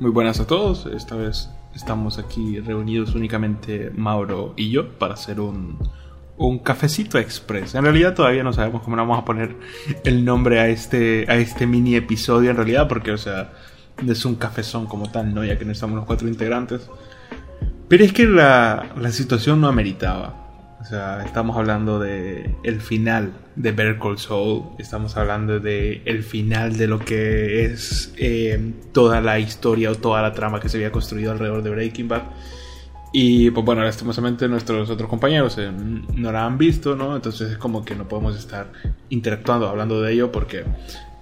[0.00, 0.86] Muy buenas a todos.
[0.86, 5.76] Esta vez estamos aquí reunidos únicamente Mauro y yo para hacer un,
[6.36, 7.74] un cafecito express.
[7.74, 9.56] En realidad todavía no sabemos cómo vamos a poner
[10.04, 13.54] el nombre a este, a este mini episodio en realidad porque, o sea,
[14.06, 15.44] es un cafezón como tal, ¿no?
[15.44, 16.88] Ya que no estamos los cuatro integrantes.
[17.88, 20.47] Pero es que la, la situación no ameritaba.
[20.80, 26.22] O sea, estamos hablando de el final de Better Call Saul, estamos hablando de el
[26.22, 30.76] final de lo que es eh, toda la historia o toda la trama que se
[30.76, 32.22] había construido alrededor de Breaking Bad.
[33.12, 37.16] Y pues bueno, lastimosamente nuestros otros compañeros eh, no la han visto, ¿no?
[37.16, 38.70] Entonces es como que no podemos estar
[39.08, 40.64] interactuando, hablando de ello, porque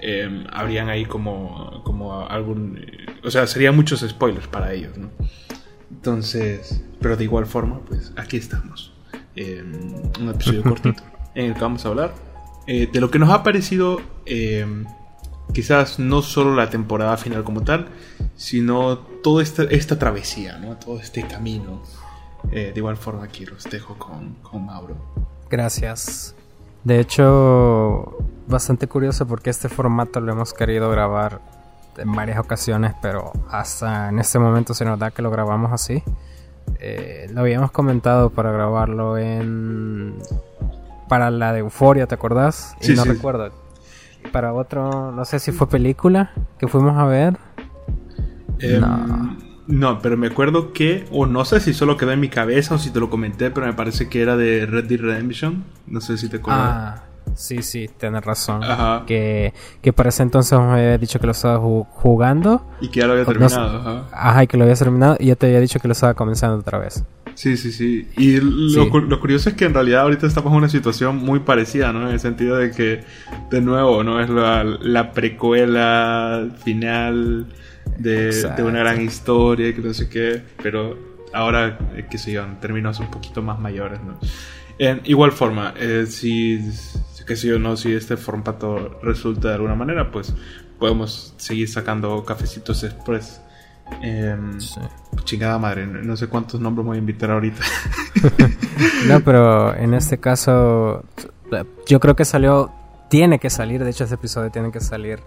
[0.01, 2.85] eh, habrían ahí como, como algún...
[3.25, 5.11] o sea, serían muchos spoilers para ellos, ¿no?
[5.91, 8.96] Entonces, pero de igual forma, pues aquí estamos
[9.37, 11.03] un episodio cortito
[11.35, 12.15] en el que vamos a hablar
[12.67, 14.87] eh, de lo que nos ha parecido em,
[15.53, 17.89] quizás no solo la temporada final como tal,
[18.37, 20.77] sino toda esta, esta travesía, ¿no?
[20.77, 21.83] todo este camino.
[22.51, 24.97] Eh, de igual forma aquí los dejo con, con Mauro.
[25.49, 26.35] Gracias.
[26.85, 31.41] De hecho, bastante curioso porque este formato lo hemos querido grabar
[31.97, 36.03] en varias ocasiones, pero hasta en este momento se nos da que lo grabamos así.
[36.79, 40.15] Eh, lo habíamos comentado para grabarlo en.
[41.09, 42.75] Para la de Euforia, ¿te acordás?
[42.81, 43.09] Sí, y no sí.
[43.11, 43.51] recuerdo.
[44.33, 47.37] Para otro, no sé si fue película que fuimos a ver.
[48.59, 49.37] Em, No.
[49.69, 52.79] no, pero me acuerdo que, o no sé si solo quedó en mi cabeza o
[52.79, 55.65] si te lo comenté, pero me parece que era de Red Dead Redemption.
[55.87, 56.65] No sé si te acuerdas.
[56.69, 57.03] Ah,
[57.37, 58.65] sí, sí, tienes razón.
[58.65, 59.05] Ajá.
[59.07, 62.67] Que, que para ese entonces me había dicho que lo estaba ju- jugando.
[62.81, 63.79] Y que ya lo había no terminado.
[63.79, 64.05] ajá.
[64.13, 65.17] Ajá, y que lo había terminado.
[65.21, 67.05] Y yo te había dicho que lo estaba comenzando otra vez.
[67.35, 68.09] Sí, sí, sí.
[68.17, 68.91] Y lo, Sí.
[68.91, 72.07] cu- lo curioso es que en realidad ahorita estamos en una situación muy parecida, ¿no?
[72.09, 73.05] En el sentido de que,
[73.51, 74.21] de nuevo, ¿no?
[74.21, 77.47] Es la, la precuela final
[77.99, 80.97] de, de una gran historia, que no sé qué, pero
[81.35, 84.19] ahora, eh, qué sé yo, en términos un poquito más mayores, ¿no?
[84.79, 86.59] En igual forma, eh, si,
[87.27, 87.77] qué sé yo, ¿no?
[87.77, 90.33] Si este formato resulta de alguna manera, pues
[90.79, 93.41] podemos seguir sacando cafecitos express.
[94.03, 94.81] Em, Sí.
[95.25, 97.63] Chingada madre, no sé cuántos nombres voy a invitar ahorita.
[99.09, 101.05] No, pero en este caso,
[101.87, 102.71] yo creo que salió,
[103.09, 105.21] tiene que salir, de hecho este episodio tiene que salir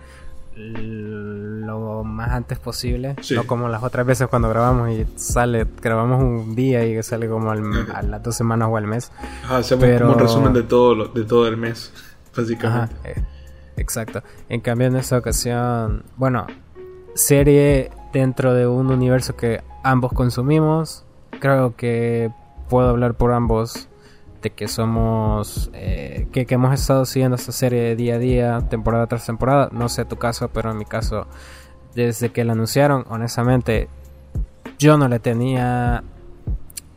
[1.99, 3.35] lo más antes posible, Sí.
[3.35, 7.51] no como las otras veces cuando grabamos y sale, grabamos un día y sale como
[7.51, 9.11] al- a las dos semanas o al mes.
[9.43, 12.95] Ajá, hacemos Pero- como un resumen de todo, lo- de todo el mes, Ajá, básicamente.
[13.05, 13.23] eh,
[13.77, 14.23] exacto.
[14.47, 16.47] En cambio en esta ocasión, bueno,
[17.15, 21.05] serie dentro de un universo que ambos consumimos,
[21.39, 22.31] creo que
[22.69, 23.87] puedo hablar por ambos
[24.41, 29.05] de que somos eh, que, que hemos estado siguiendo esta serie día a día, temporada
[29.07, 29.69] tras temporada.
[29.73, 31.27] No sé tu caso, pero en mi caso,
[31.95, 33.87] desde que la anunciaron, honestamente,
[34.77, 36.03] yo no le tenía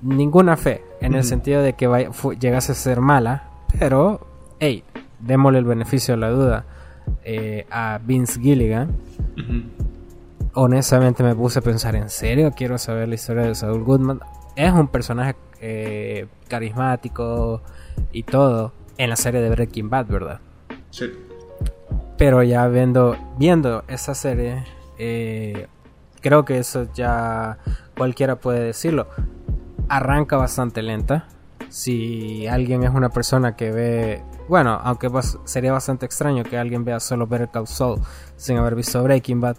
[0.02, 3.44] ninguna fe en el sentido de que vaya- llegase a ser mala,
[3.78, 4.26] pero
[4.60, 4.84] hey,
[5.20, 6.64] démosle el beneficio de la duda
[7.24, 8.90] eh, a Vince Gilligan.
[10.54, 14.20] Honestamente me puse a pensar, ¿en serio quiero saber la historia de Saul Goodman?
[14.54, 17.62] Es un personaje eh, carismático
[18.12, 20.40] y todo en la serie de Breaking Bad, ¿verdad?
[20.90, 21.06] Sí.
[22.18, 24.64] Pero ya viendo, viendo esa serie,
[25.04, 25.66] eh,
[26.20, 27.58] creo que eso ya
[27.96, 29.08] cualquiera puede decirlo.
[29.88, 31.26] Arranca bastante lenta.
[31.68, 35.10] Si alguien es una persona que ve, bueno, aunque
[35.44, 38.00] sería bastante extraño que alguien vea solo Better Call Saul
[38.36, 39.56] sin haber visto Breaking Bad,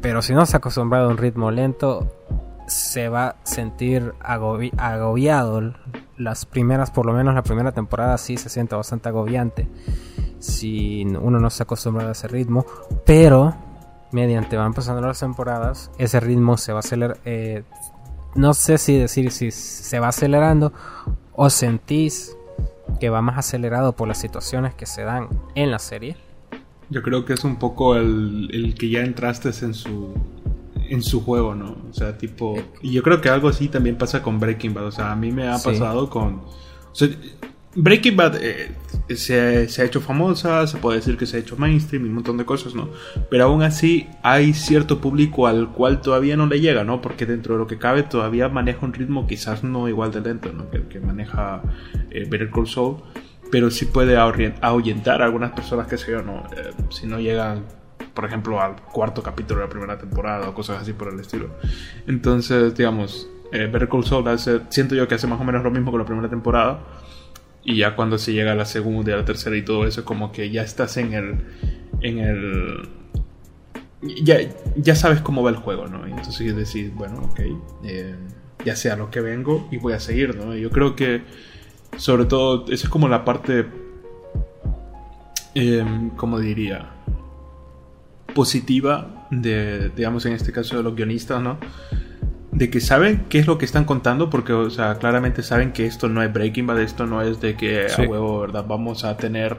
[0.00, 2.10] pero si no se ha acostumbrado a un ritmo lento,
[2.66, 5.74] se va a sentir agobi- agobiado.
[6.16, 9.68] Las primeras, por lo menos la primera temporada, sí se siente bastante agobiante
[10.38, 12.64] si uno no se acostumbra a ese ritmo,
[13.04, 13.54] pero
[14.12, 17.18] mediante van pasando las temporadas, ese ritmo se va a acelerar.
[17.24, 17.62] eh,
[18.34, 20.72] no sé si decir si se va acelerando
[21.34, 22.34] o sentís
[22.98, 26.16] que va más acelerado por las situaciones que se dan en la serie.
[26.88, 30.14] Yo creo que es un poco el, el que ya entraste en su
[30.88, 31.76] en su juego, ¿no?
[31.90, 32.54] O sea, tipo...
[32.82, 34.86] Y yo creo que algo así también pasa con Breaking Bad.
[34.86, 35.70] O sea, a mí me ha Sí.
[35.70, 36.34] pasado con...
[36.42, 37.08] O sea,
[37.74, 38.70] Breaking Bad eh,
[39.14, 42.14] se, se ha hecho famosa, se puede decir que se ha hecho mainstream y un
[42.16, 42.90] montón de cosas, ¿no?
[43.30, 47.00] Pero aún así hay cierto público al cual todavía no le llega, ¿no?
[47.00, 50.52] Porque dentro de lo que cabe todavía maneja un ritmo quizás no igual de lento,
[50.52, 50.68] ¿no?
[50.70, 51.62] Que que maneja
[52.10, 52.96] eh, Better Call Saul
[53.50, 57.64] pero sí puede ahuyentar a algunas personas que yo, no, Eh, si no llegan,
[58.14, 61.50] por ejemplo, al cuarto capítulo de la primera temporada o cosas así por el estilo.
[62.06, 65.70] Entonces, digamos, eh, Better Call Saul hace- siento yo que hace más o menos lo
[65.70, 66.80] mismo con la primera temporada.
[67.64, 70.04] Y ya cuando se llega a la segunda y a la tercera y todo eso,
[70.04, 71.36] como que ya estás en el.
[72.00, 72.88] en el.
[74.22, 74.38] ya,
[74.76, 76.06] ya sabes cómo va el juego, ¿no?
[76.06, 77.40] Entonces decís, bueno, ok,
[77.84, 78.16] eh,
[78.64, 80.54] ya sea lo que vengo y voy a seguir, ¿no?
[80.56, 81.22] Yo creo que,
[81.96, 83.66] sobre todo, esa es como la parte,
[85.54, 85.84] eh,
[86.16, 86.90] como diría,
[88.34, 91.58] positiva de, digamos, en este caso de los guionistas, ¿no?
[92.52, 95.86] De que saben qué es lo que están contando, porque, o sea, claramente saben que
[95.86, 98.66] esto no es Breaking Bad, esto no es de que a huevo, ¿verdad?
[98.68, 99.56] Vamos a tener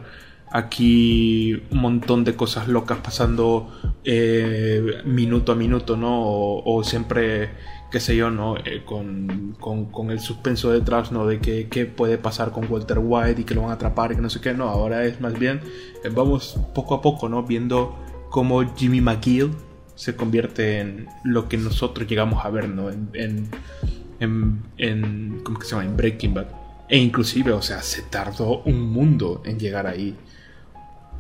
[0.53, 3.71] aquí un montón de cosas locas pasando
[4.03, 6.21] eh, minuto a minuto, ¿no?
[6.21, 7.49] O, siempre,
[7.91, 8.57] qué sé yo, ¿no?
[8.57, 11.25] Eh, con, con, el suspenso detrás, ¿no?
[11.25, 14.15] De que, qué puede pasar con Walter White y que lo van a atrapar y
[14.15, 14.69] que no sé qué, no.
[14.69, 15.61] Ahora es más bien,
[16.03, 17.41] eh, vamos poco a poco, ¿no?
[17.41, 17.97] Viendo
[18.29, 19.49] cómo Jimmy McGill
[19.95, 22.89] se convierte en lo que nosotros llegamos a ver, ¿no?
[22.89, 23.09] En,
[24.19, 25.85] en, en, ¿cómo que se llama?
[25.85, 26.47] En Breaking Bad.
[26.89, 30.15] E inclusive, o sea, se tardó un mundo en llegar ahí.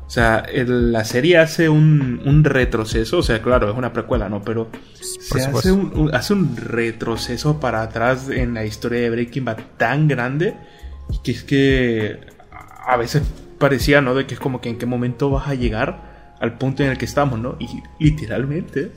[0.05, 4.43] O sea, la serie hace un, retroceso, o sea, claro, es una precuela, ¿no?
[4.43, 9.57] Pero se hace un, hace un retroceso para atrás en la historia de Breaking Bad
[9.77, 10.55] tan grande
[11.23, 12.19] que es que
[12.85, 13.23] a veces
[13.57, 14.13] parecía, ¿no?
[14.13, 16.12] De que es como que en qué momento vas a llegar
[16.43, 17.55] al punto en el que estamos, ¿no?
[17.57, 18.91] Y literalmente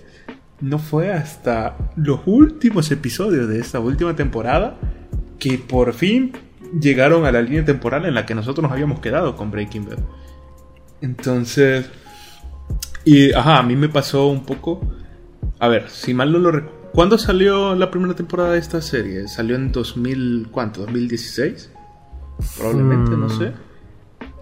[0.60, 4.76] no fue hasta los últimos episodios de esta última temporada
[5.38, 6.32] que por fin
[6.80, 9.98] llegaron a la línea temporal en la que nosotros nos habíamos quedado con Breaking Bad.
[11.00, 11.88] Entonces,
[13.04, 14.80] y ajá, a mí me pasó un poco.
[15.60, 16.90] A ver, si mal no lo recuerdo.
[16.92, 19.28] ¿Cuándo salió la primera temporada de esta serie?
[19.28, 20.84] ¿Salió en 2000, cuánto?
[20.84, 21.68] ¿2016?
[22.58, 23.52] Probablemente, no sé.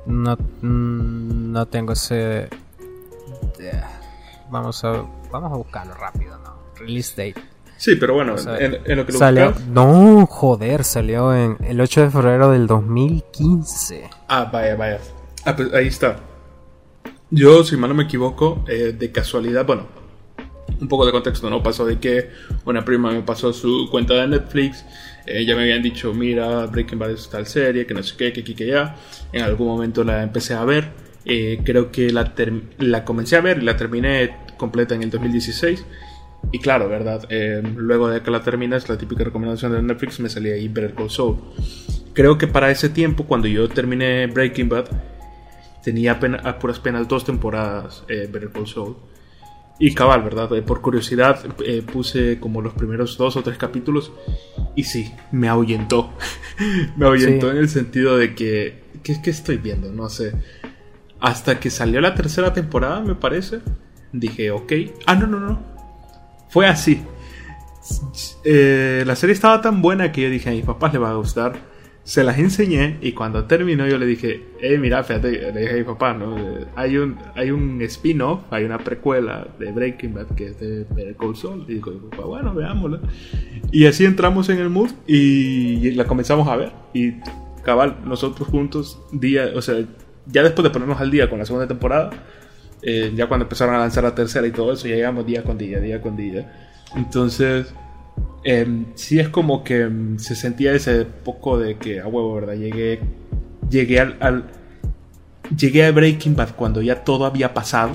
[0.07, 2.49] No, mm, no tengo ese.
[4.51, 6.55] Vamos a, vamos a buscarlo rápido, ¿no?
[6.77, 7.41] Release date.
[7.77, 12.11] Sí, pero bueno, en, lo que lo salió, No, joder, salió en el 8 de
[12.11, 14.09] febrero del 2015.
[14.29, 15.01] Ah, vaya, vaya.
[15.45, 16.17] Ah, pues ahí está.
[17.31, 19.89] Yo, si mal no me equivoco, eh, de casualidad, bueno,
[20.81, 21.63] un poco de contexto, ¿no?
[21.63, 22.31] Pasó de que
[22.65, 24.85] una prima me pasó su cuenta de Netflix,
[25.27, 28.33] eh, ya me habían dicho, mira, Breaking Bad es tal serie, que no sé qué,
[28.33, 28.97] que aquí, que ya.
[29.33, 30.91] En algún momento la empecé a ver,
[31.25, 32.33] eh, creo que la,
[32.79, 35.85] la comencé a ver y la terminé completa en el 2016.
[36.53, 37.27] Y claro, ¿verdad?
[37.77, 41.11] luego de que la terminas, la típica recomendación de Netflix me salía ahí Better Call
[41.11, 41.39] Saul.
[42.13, 44.87] Creo que para ese tiempo, cuando yo terminé Breaking Bad,
[45.83, 48.97] tenía a puras penas dos temporadas eh, Better Call Saul.
[49.79, 50.53] Y cabal, ¿verdad?
[50.57, 54.13] Eh, por curiosidad eh, puse como los primeros dos o tres capítulos
[54.77, 56.13] y sí, me ahuyentó.
[56.97, 59.93] me ahuyentó en el sentido de que, ¿qué, ¿qué estoy viendo?
[59.93, 60.33] No sé.
[61.25, 63.61] Hasta que salió la tercera temporada, me parece,
[64.13, 64.73] dije, ok.
[65.07, 65.59] Ah, no, no, no.
[66.49, 67.03] Fue así.
[68.45, 71.55] la serie estaba tan buena que yo dije a mis papás le va a gustar
[72.05, 75.77] se las enseñé y cuando terminó yo le dije, eh, mira, fíjate, le dije a
[75.77, 76.37] mi papá, ¿no?
[76.77, 81.17] Hay un, hay un spin-off, hay una precuela de Breaking Bad que es de Better
[81.17, 81.35] Call.
[81.67, 83.01] Y digo, papá, bueno, veámosla.
[83.73, 86.73] Y así entramos en el mood y la comenzamos a ver.
[86.93, 87.15] Y
[87.65, 89.83] cabal, nosotros juntos, día, o sea,
[90.27, 92.11] ya después de ponernos al día con la segunda temporada,
[92.83, 95.59] eh, ya cuando empezaron a lanzar la tercera y todo eso, ya llegamos día con
[95.59, 96.71] día, día con día.
[96.97, 97.73] Entonces
[98.45, 102.55] eh, sí es como que em, se sentía ese poco de que, a huevo, ¿verdad?
[102.55, 103.01] Llegué,
[103.71, 104.45] llegué al,
[105.57, 107.93] llegué a Breaking Bad cuando ya todo había pasado,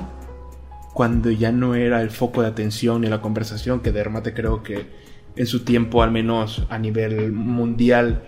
[0.94, 4.64] cuando ya no era el foco de atención ni la conversación, que de remate creo
[4.64, 4.88] que
[5.36, 8.24] en su tiempo, al menos a nivel mundial,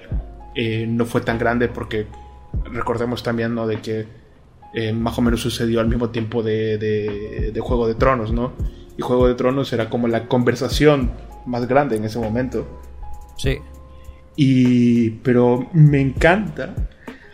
[0.54, 2.06] eh, no fue tan grande porque
[2.66, 3.68] recordemos también, ¿no?
[3.68, 4.08] De que
[4.74, 8.54] eh, más o menos sucedió al mismo tiempo de, de, de Juego de Tronos, ¿no?
[8.98, 11.12] Y Juego de Tronos era como la conversación
[11.46, 12.68] más grande en ese momento.
[13.38, 13.60] Sí.
[14.36, 16.74] Y, pero me encanta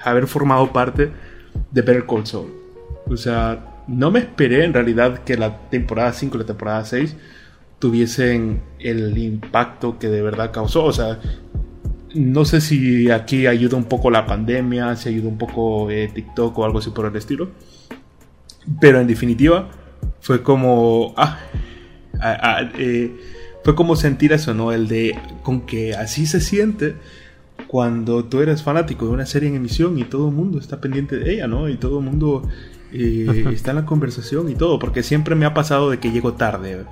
[0.03, 1.11] haber formado parte
[1.71, 2.53] de Better Call Saul.
[3.09, 7.15] O sea, no me esperé en realidad que la temporada 5 y la temporada 6
[7.79, 10.85] tuviesen el impacto que de verdad causó.
[10.85, 11.19] O sea,
[12.17, 16.57] no sé si aquí ayuda un poco la pandemia, si ayuda un poco eh, TikTok
[16.57, 17.49] o algo así por el estilo.
[18.81, 19.69] Pero en definitiva,
[20.19, 21.13] fue como.
[21.17, 21.39] Ah,
[22.19, 23.15] ah, ah eh,
[23.63, 24.71] fue como sentir eso, ¿no?
[24.71, 26.95] El de con que así se siente
[27.67, 31.17] cuando tú eres fanático de una serie en emisión y todo el mundo está pendiente
[31.17, 31.67] de ella, ¿no?
[31.67, 32.47] Y todo el mundo
[32.93, 36.33] eh, está en la conversación y todo, porque siempre me ha pasado de que llego
[36.33, 36.85] tarde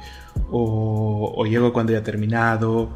[0.51, 2.89] o, llego cuando ya terminado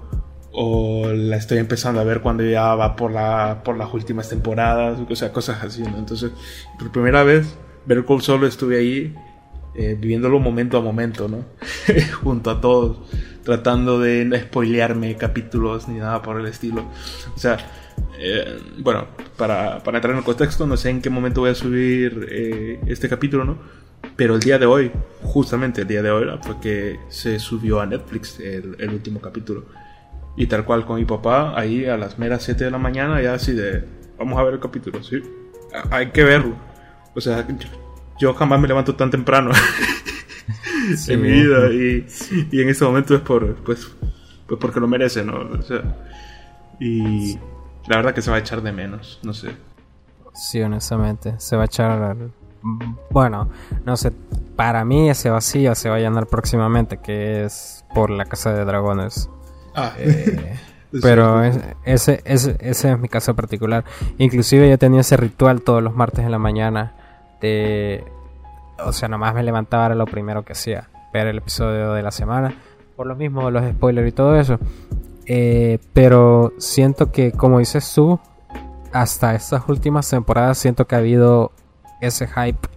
[0.62, 5.00] o la estoy empezando a ver cuando ya va por, la, por las últimas temporadas,
[5.10, 5.98] o sea, cosas así, ¿no?
[5.98, 6.32] Entonces,
[6.78, 9.16] por primera vez, ver Call solo estuve ahí
[9.74, 11.46] eh, viviéndolo momento a momento, ¿no?
[12.24, 12.98] Junto a todos
[13.46, 16.84] tratando de no spoilearme capítulos ni nada por el estilo.
[17.34, 17.56] O sea,
[18.20, 21.56] eh, bueno, para, para, entrar en el contexto, no sé en qué momento voy a
[21.56, 23.58] subir eh, este capítulo, ¿no?
[24.18, 24.92] Pero el día de hoy,
[25.24, 29.64] justamente el día de hoy, fue que se subió a Netflix el, el último capítulo.
[30.36, 33.34] Y tal cual con mi papá, ahí a las meras 7 de la mañana, ya
[33.34, 33.86] así de,
[34.18, 35.22] vamos a ver el capítulo, sí.
[35.92, 36.56] Hay que verlo.
[37.16, 37.46] O sea,
[38.20, 39.52] yo, jamás me levanto tan temprano
[41.08, 41.70] en mi vida.
[41.72, 42.06] Y,
[42.52, 43.92] y, en ese momento es por, pues,
[44.48, 45.38] pues porque lo merece, ¿no?
[45.38, 45.84] O sea,
[46.80, 47.38] y
[47.88, 49.50] la verdad que se va a echar de menos, no sé.
[50.34, 52.18] Sí, honestamente, se va a echar...
[53.10, 53.50] Bueno,
[53.86, 54.12] no sé,
[54.56, 58.66] para mí ese vacío se va a llenar próximamente, que es por la Casa de
[58.66, 59.30] Dragones.
[59.76, 59.94] Ah.
[59.98, 60.56] Eh,
[61.02, 63.84] pero ese, ese, ese es mi caso particular.
[64.18, 66.94] Inclusive yo tenía ese ritual todos los martes en la mañana
[67.42, 68.04] de...
[68.86, 70.90] O sea, nomás me levantaba era lo primero que hacía.
[71.14, 72.56] Ver el episodio de la semana.
[72.96, 74.60] Por lo mismo, los spoilers y todo eso.
[75.26, 78.20] Eh, pero siento que, como dices tú,
[78.92, 81.52] hasta estas últimas temporadas siento que ha habido
[82.02, 82.68] ese hype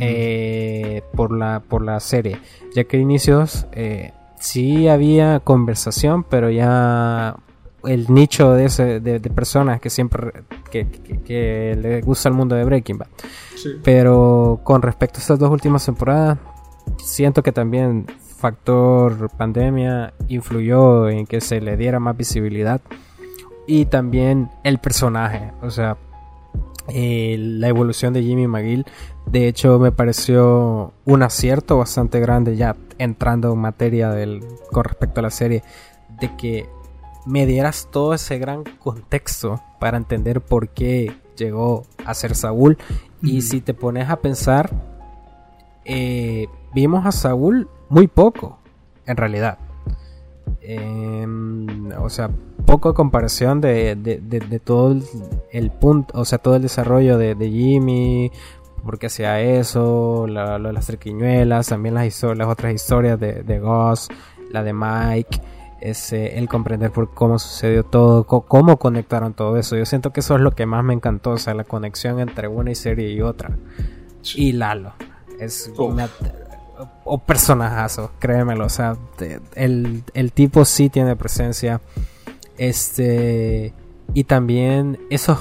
[0.00, 2.38] eh, por, la, por la serie.
[2.74, 4.12] Ya que inicios eh,
[4.42, 7.36] sí había conversación, pero ya
[7.84, 10.32] el nicho de, ese, de, personas que siempre
[10.70, 10.86] que,
[11.24, 13.08] que, le gusta el mundo de Breaking Bad.
[13.84, 16.38] Pero con respecto a estas dos últimas temporadas,
[16.98, 18.06] siento que también
[18.36, 22.80] factor pandemia influyó en que se le diera más visibilidad
[23.68, 25.96] y también el personaje, o sea,
[26.88, 28.84] eh, la evolución de Jimmy McGill,
[29.26, 35.20] de hecho me pareció un acierto bastante grande ya entrando en materia del, con respecto
[35.20, 35.62] a la serie,
[36.20, 36.68] de que
[37.26, 42.78] me dieras todo ese gran contexto para entender por qué llegó a ser Saúl.
[43.22, 44.70] Y si te pones a pensar,
[45.84, 48.58] eh, vimos a Saúl muy poco,
[49.06, 49.58] en realidad.
[50.60, 52.30] Em, o sea,
[52.66, 54.96] poco comparación de, de, todo
[55.50, 58.30] el, punto, o sea, todo el desarrollo de, Jimmy,
[58.84, 64.08] porque hacía eso, lo de las triquiñuelas, también las, las otras historias de, de Goss,
[64.50, 65.40] la de Mike,
[65.80, 69.76] ese, el comprender por cómo sucedió todo, cómo conectaron todo eso.
[69.76, 72.48] Yo siento que eso es lo que más me encantó, o sea, la conexión entre
[72.48, 73.50] una serie y otra.
[74.36, 74.92] Y Lalo.
[75.40, 76.08] Es una,
[77.04, 78.66] o personajazo, créemelo.
[78.66, 78.96] O sea,
[79.54, 81.80] el, el, tipo sí tiene presencia.
[82.58, 83.74] Este.
[84.14, 85.38] Y también esos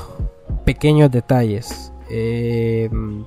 [0.66, 1.91] pequeños detalles.
[2.14, 3.24] Em,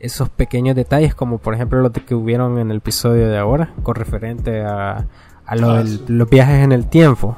[0.00, 3.94] esos pequeños detalles, como por ejemplo los que hubieron en el episodio de ahora, con
[3.94, 5.06] referente a,
[5.44, 7.36] a lo ah, los viajes en el tiempo.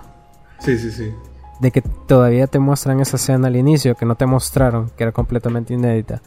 [0.61, 1.13] Sí, sí, sí
[1.61, 5.13] de que todavía te muestran esa escena al inicio que no te mostraron, que era
[5.13, 6.21] completamente inédita.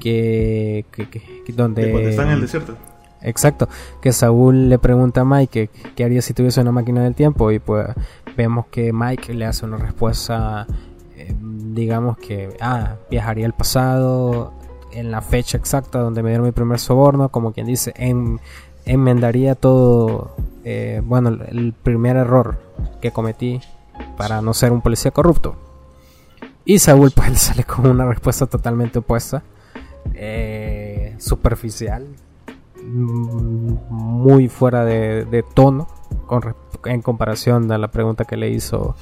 [0.00, 1.90] que, que, donde...
[1.90, 2.76] cuando están en el desierto.
[3.22, 3.68] Exacto,
[4.02, 7.58] que Saúl le pregunta a Mike qué haría si tuviese una máquina del tiempo y
[7.58, 7.86] pues
[8.36, 10.66] vemos que Mike le hace una respuesta,
[11.16, 14.52] eh, digamos que, ah, viajaría al pasado
[14.92, 18.40] en la fecha exacta donde me dieron mi primer soborno, como quien dice, en,
[18.84, 22.58] enmendaría todo, eh, bueno, el primer error
[23.00, 23.60] que cometí
[24.16, 25.56] para no ser un policía corrupto.
[26.64, 29.42] Y Saúl pues sale con una respuesta totalmente opuesta,
[30.14, 32.06] eh, superficial,
[32.82, 35.88] mm, muy fuera de, tono
[36.84, 38.96] en comparación a la pregunta que le hizo,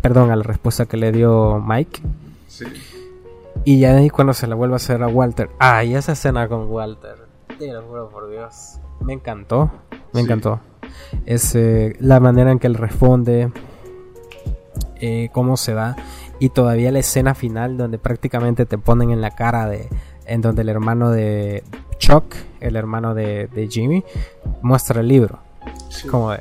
[0.00, 2.02] perdón, a la respuesta que le dio Mike.
[3.64, 6.68] Y ya ahí cuando se la vuelve a hacer a Walter, ay, esa escena con
[6.68, 7.16] Walter,
[7.58, 9.70] te lo juro por Dios, me encantó,
[10.12, 10.60] me encantó.
[11.26, 11.56] Es
[12.00, 13.52] la manera en que él responde,
[15.00, 15.96] eh, cómo se da.
[16.38, 19.88] Y todavía la escena final donde prácticamente te ponen en la cara de
[20.26, 21.62] en donde el hermano de
[21.98, 24.04] Chuck, el hermano de, Jimmy,
[24.60, 25.38] muestra el libro.
[26.10, 26.40] Como de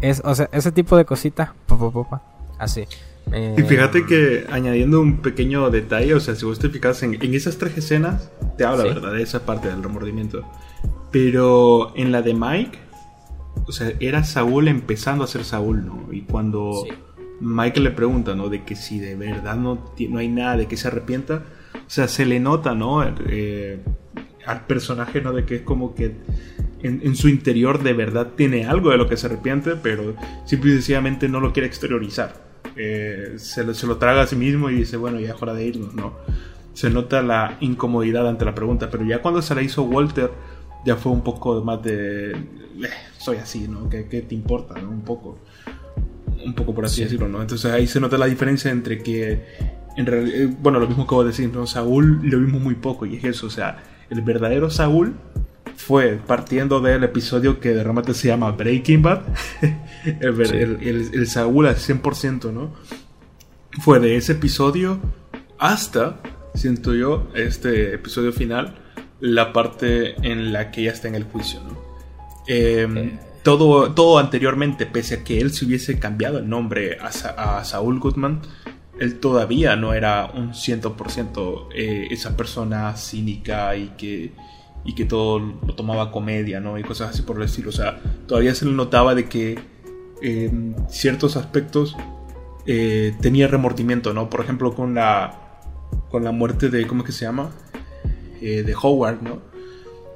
[0.00, 1.50] es, o sea, ese tipo de cositas,
[2.58, 2.84] así.
[3.56, 7.58] y fíjate que añadiendo un pequeño detalle, o sea, si vos te fijas en, esas
[7.58, 9.12] tres escenas, te habla, ¿verdad?
[9.12, 10.42] De esa parte del remordimiento.
[11.10, 12.78] Pero en la de Mike,
[13.66, 16.12] o sea, era Saúl empezando a ser Saúl, ¿no?
[16.12, 16.84] Y cuando
[17.40, 18.48] Michael le pregunta, ¿no?
[18.48, 21.44] De que si de verdad no, no hay nada de que se arrepienta.
[21.74, 23.04] O sea, se le nota, ¿no?
[23.28, 23.80] Eh,
[24.46, 25.32] al personaje, ¿no?
[25.32, 26.16] De que es como que
[26.82, 30.74] en, su interior de verdad tiene algo de lo que se arrepiente, pero simple y
[30.74, 32.47] sencillamente no lo quiere exteriorizar.
[32.78, 35.52] Eh, se, lo, se, lo, traga a sí mismo y dice, bueno, ya es hora
[35.52, 36.14] de irnos, ¿no?
[36.74, 40.30] Se nota la incomodidad ante la pregunta, pero ya cuando se la hizo Walter,
[40.84, 43.90] ya fue un poco más de, eh, soy así, ¿no?
[43.90, 44.90] ¿Qué, ¿Qué, te importa, ¿no?
[44.90, 45.38] Un poco
[46.44, 47.40] un poco por así decirlo, ¿no?
[47.40, 49.44] Entonces ahí se nota la diferencia entre que,
[49.96, 51.66] en realidad, eh, bueno, lo mismo que vos decís, ¿no?
[51.66, 55.14] Saúl lo vimos muy poco y es eso, o sea, el verdadero Saúl
[55.78, 59.22] fue partiendo del episodio que de repente se llama Breaking Bad,
[60.04, 62.74] el, Saúl al 100%, ¿no?
[63.80, 64.98] Fue de ese episodio
[65.56, 66.20] hasta,
[66.54, 68.74] siento yo, este episodio final,
[69.20, 71.78] la parte en la que ella está en el juicio, ¿no?
[72.48, 78.00] Em, todo, todo anteriormente, pese a que él se hubiese cambiado el nombre a, Saúl
[78.00, 78.42] Goodman,
[78.98, 84.32] él todavía no era un 100% eh, esa persona cínica y que,
[84.84, 86.78] y que todo lo tomaba comedia, ¿no?
[86.78, 87.70] Y cosas así por el estilo.
[87.70, 89.58] O sea, todavía se le notaba de que
[90.22, 91.96] en ciertos aspectos
[92.66, 94.30] eh, tenía remordimiento, ¿no?
[94.30, 95.60] Por ejemplo, con la,
[96.10, 97.50] con la muerte de, ¿cómo es que se llama?
[98.40, 99.40] Eh, de Howard, ¿no?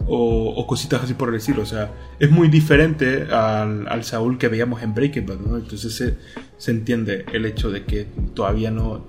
[0.06, 1.62] O, cositas así por el estilo.
[1.62, 5.56] O sea, es muy diferente al, al Saúl que veíamos en Breaking Bad, ¿no?
[5.56, 6.16] Entonces se,
[6.56, 9.04] se entiende el hecho de que todavía no,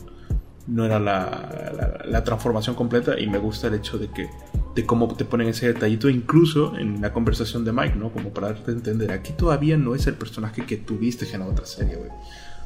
[0.67, 4.29] no era la, la, transformación completa y me gusta el hecho de que
[4.75, 8.11] de cómo te ponen ese detallito incluso en la conversación de Mike, ¿no?
[8.11, 11.47] Como para darte a entender, aquí todavía no es el personaje que tuviste en la
[11.47, 12.09] otra serie, güey.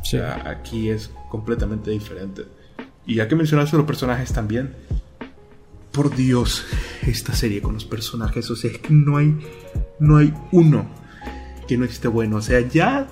[0.01, 2.45] O sea, aquí es completamente diferente.
[3.05, 4.73] Y ya que mencionaste los personajes también,
[5.91, 6.65] por Dios,
[7.01, 9.35] esta serie con los personajes, o sea, es que no hay,
[9.99, 10.87] no hay uno
[11.67, 12.37] que no esté bueno.
[12.37, 13.07] O sea, ya,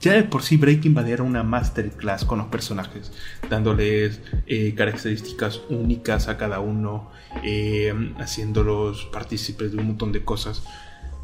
[0.00, 3.12] ya de por sí Breaking Bad era una masterclass con los personajes,
[3.50, 7.10] dándoles eh, características únicas a cada uno,
[7.44, 10.62] eh, haciéndolos partícipes de un montón de cosas.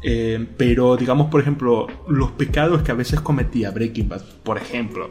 [0.03, 5.09] Eh, pero digamos, por ejemplo, los pecados que a veces cometía Breaking Bad, por ejemplo,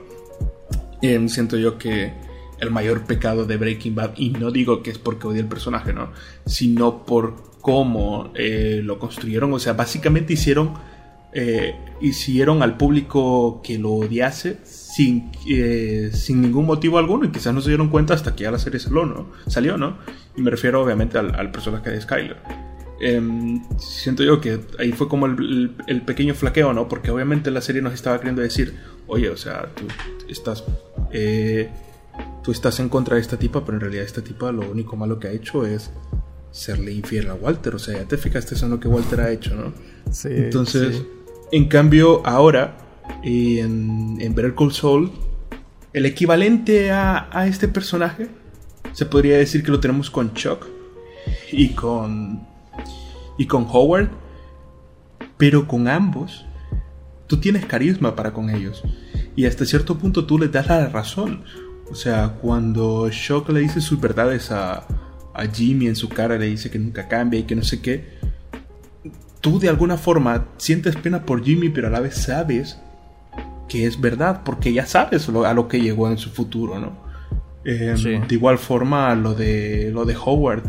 [1.00, 2.12] siento yo que
[2.60, 5.92] el mayor pecado de Breaking Bad, y no digo que es porque odie el personaje,
[5.92, 6.10] ¿no?
[6.46, 9.52] Sino por cómo eh, lo construyeron.
[9.52, 10.74] O sea, básicamente hicieron,
[11.32, 14.58] eh, hicieron al público que lo odiase
[14.94, 18.52] sin, eh, sin ningún motivo alguno, y quizás no se dieron cuenta hasta que ya
[18.52, 19.26] la serie salió, ¿no?
[19.48, 19.98] Salió, ¿no?
[20.36, 22.36] Y me refiero obviamente al, personaje de Skyler.
[23.00, 26.88] Em, siento yo que ahí fue como el, el, pequeño flaqueo, ¿no?
[26.88, 28.74] Porque obviamente la serie nos estaba queriendo decir,
[29.08, 29.86] oye, o sea, tú
[30.28, 30.62] estás
[32.44, 35.18] tú estás en contra de esta tipa, pero en realidad esta tipa lo único malo
[35.18, 35.90] que ha hecho es
[36.52, 37.74] serle infiel a Walter.
[37.74, 39.72] O sea, ya te fijaste en lo que Walter ha hecho, ¿no?
[40.12, 40.28] Sí.
[40.30, 41.02] Entonces,
[41.50, 42.83] en cambio, ahora,
[43.24, 45.10] en, en Better Call Saul,
[45.92, 48.28] el equivalente a, a, este personaje,
[48.92, 50.66] se podría decir que lo tenemos con Chuck
[51.50, 52.46] y con,
[53.38, 54.10] y con Howard,
[55.38, 56.44] pero con ambos,
[57.26, 58.82] tú tienes carisma para con ellos.
[59.36, 61.44] Y hasta cierto punto tú les das la razón.
[61.90, 64.86] O sea, cuando Shock le dice sus verdades a,
[65.34, 68.18] a Jimmy en su cara, le dice que nunca cambia y que no sé qué,
[69.40, 72.78] tú de alguna forma sientes pena por Jimmy, pero a la vez sabes
[73.68, 77.04] que es verdad, porque ya sabes a lo que llegó en su futuro, ¿no?
[77.64, 80.62] Em, de igual forma, lo de, lo de Howard,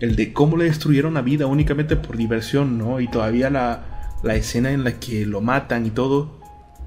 [0.00, 3.00] el de cómo le destruyeron la vida únicamente por diversión, ¿no?
[3.00, 6.38] Y todavía la, la escena en la que lo matan y todo,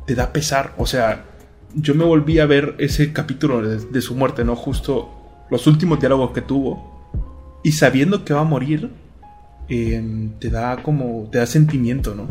[0.08, 1.26] te da pesar, o sea,
[1.76, 4.56] yo me volví a ver ese capítulo de, su muerte, ¿no?
[4.56, 5.10] Justo
[5.50, 7.62] los últimos diálogos que tuvo.
[7.64, 8.90] Y sabiendo que va a morir,
[9.70, 12.28] em, te da como, te da sentimiento, ¿no?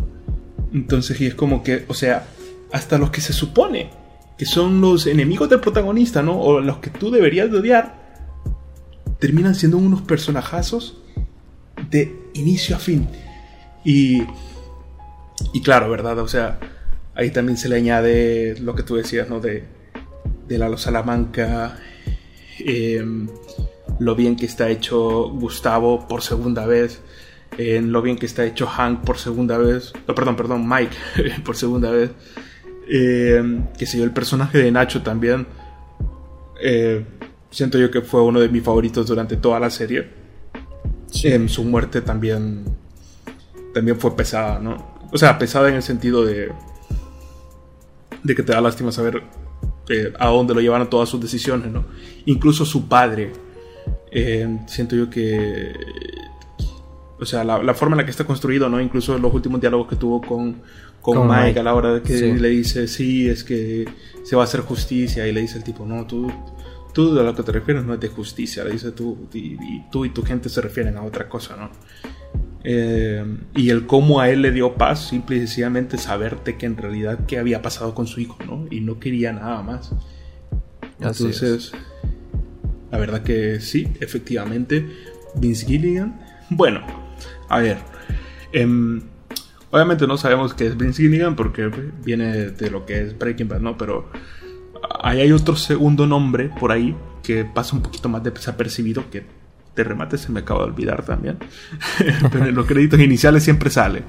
[0.73, 2.27] Entonces, y es como que, o sea,
[2.73, 3.91] hasta los que se supone
[4.39, 6.41] que son los enemigos del protagonista, ¿no?
[6.41, 7.95] O los que tú deberías de odiar,
[9.19, 10.97] terminan siendo unos personajazos
[11.91, 13.07] de inicio a fin.
[13.85, 14.23] Y,
[15.53, 16.19] y claro, ¿verdad?
[16.21, 16.59] O sea,
[17.21, 19.41] Ahí también se le añade lo que tú decías, ¿no?
[19.41, 19.65] De,
[20.49, 21.79] de Lalo Salamanca,
[22.61, 23.29] em,
[23.99, 27.03] lo bien que está hecho Gustavo por segunda vez,
[27.59, 30.97] lo bien que está hecho Hank por segunda vez, no, perdón, perdón, Mike
[31.45, 32.11] por segunda vez,
[32.93, 35.47] eh, que sé yo, el personaje de Nacho también,
[36.61, 37.05] eh,
[37.51, 40.09] siento yo que fue uno de mis favoritos durante toda la serie.
[41.23, 42.65] Em, su muerte también,
[43.75, 44.99] también fue pesada, ¿no?
[45.13, 46.53] O sea, pesada en el sentido de
[48.23, 49.23] de que te da lástima saber
[49.89, 51.87] eh, a dónde lo llevaron todas sus decisiones, ¿no?
[52.27, 53.33] Incluso su padre,
[54.67, 55.73] siento yo que,
[57.21, 58.81] o sea, la, forma en la que está construido, ¿no?
[58.81, 60.57] Incluso los últimos diálogos que tuvo con,
[61.01, 63.87] con, Mike, a la hora de que le dice, sí, es que
[64.23, 66.33] se va a hacer justicia, y le dice el tipo, no, tú,
[66.95, 69.85] tú de lo que te refieres no es de justicia, le dice tú, y, y
[69.91, 71.71] tú y tu gente se refieren a otra cosa, ¿no?
[72.63, 73.25] Eh,
[73.57, 77.21] y el cómo a él le dio paz, simple y sencillamente saberte que en realidad
[77.27, 78.67] qué había pasado con su hijo, ¿no?
[78.71, 79.93] Y no quería nada más.
[81.01, 81.73] Entonces,
[82.91, 84.87] la verdad que sí, efectivamente,
[85.35, 86.21] Vince Gilligan.
[86.51, 86.83] Bueno,
[87.51, 87.79] a ver.
[88.53, 89.03] Em,
[89.71, 91.71] obviamente no sabemos qué es Vince Gilligan porque
[92.03, 93.77] viene de lo que es Breaking Bad, ¿no?
[93.77, 94.09] Pero
[95.03, 99.25] ahí hay otro segundo nombre por ahí que pasa un poquito más desapercibido que
[99.77, 101.39] de remate se me acaba de olvidar también.
[102.33, 104.01] Pero en los créditos iniciales siempre sale.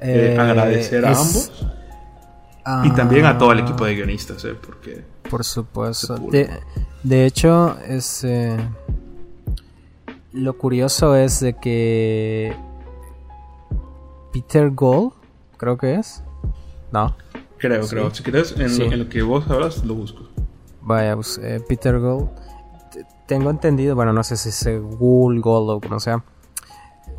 [0.00, 1.52] Eh, eh, agradecer a ambos.
[2.84, 4.54] Y también a todo el equipo de guionistas, ¿eh?
[4.60, 5.04] Porque.
[5.30, 6.16] Por supuesto.
[7.04, 8.26] De, hecho, es.
[10.32, 12.56] lo curioso es de que
[14.36, 15.12] Peter Gold,
[15.56, 16.22] creo que es.
[16.92, 17.16] No.
[17.56, 18.14] Creo, creo.
[18.14, 20.28] Si quieres, en, lo, que vos hablas, lo busco.
[20.82, 22.28] Vaya, pues, eh, Peter Gold.
[23.26, 24.68] Tengo entendido, bueno, no sé si es
[24.98, 26.22] Gould, Gold o como sea.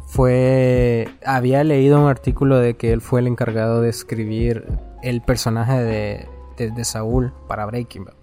[0.06, 1.10] Fue.
[1.26, 4.66] Había leído un artículo de que él fue el encargado de escribir
[5.02, 8.14] el personaje de, de Saúl para Breaking Bad.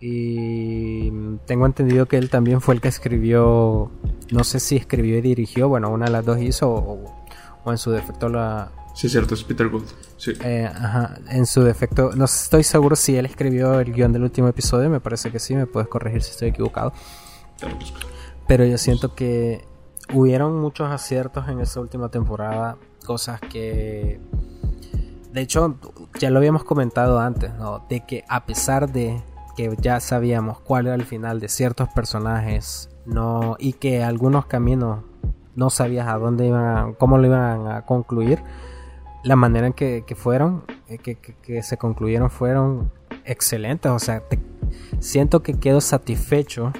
[0.00, 1.10] Y
[1.46, 3.90] tengo entendido que él también fue el que escribió,
[4.32, 7.23] no sé si escribió y dirigió, bueno, una de las dos hizo o,
[7.72, 8.70] en su defecto la...
[8.94, 9.86] Sí, cierto, es Peter Gould.
[10.16, 10.32] Sí.
[10.42, 14.48] Eh, ajá, en su defecto, no estoy seguro si él escribió el guion del último
[14.48, 16.92] episodio, me parece que sí, me puedes corregir si estoy equivocado.
[18.46, 19.66] Pero yo siento que
[20.12, 24.20] hubieron muchos aciertos en esa última temporada, cosas que...
[25.32, 25.76] De hecho,
[26.20, 27.84] ya lo habíamos comentado antes, ¿no?
[27.88, 29.20] De que a pesar de
[29.56, 35.04] que ya sabíamos cuál era el final de ciertos personajes no y que algunos caminos
[35.56, 38.42] no sabías a dónde iban cómo lo iban a concluir.
[39.22, 42.90] La manera en que, fueron eh, que, se concluyeron fueron
[43.24, 43.90] excelentes.
[43.90, 44.22] O sea
[44.98, 46.72] siento que quedo satisfecho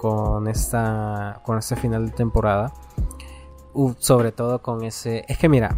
[0.00, 2.72] con esta con este final de temporada.
[3.98, 5.76] Sobre todo con ese es que mira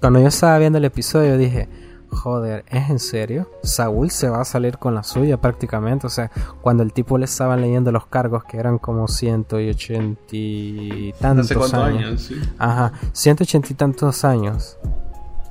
[0.00, 1.68] cuando yo estaba viendo el episodio dije
[2.16, 3.48] Joder, ¿es en serio?
[3.62, 6.06] Saúl se va a salir con la suya prácticamente.
[6.06, 6.30] O sea,
[6.62, 12.32] cuando el tipo le estaba leyendo los cargos que eran como 180 y tantos años.
[12.58, 14.78] Ajá, 180 y tantos años.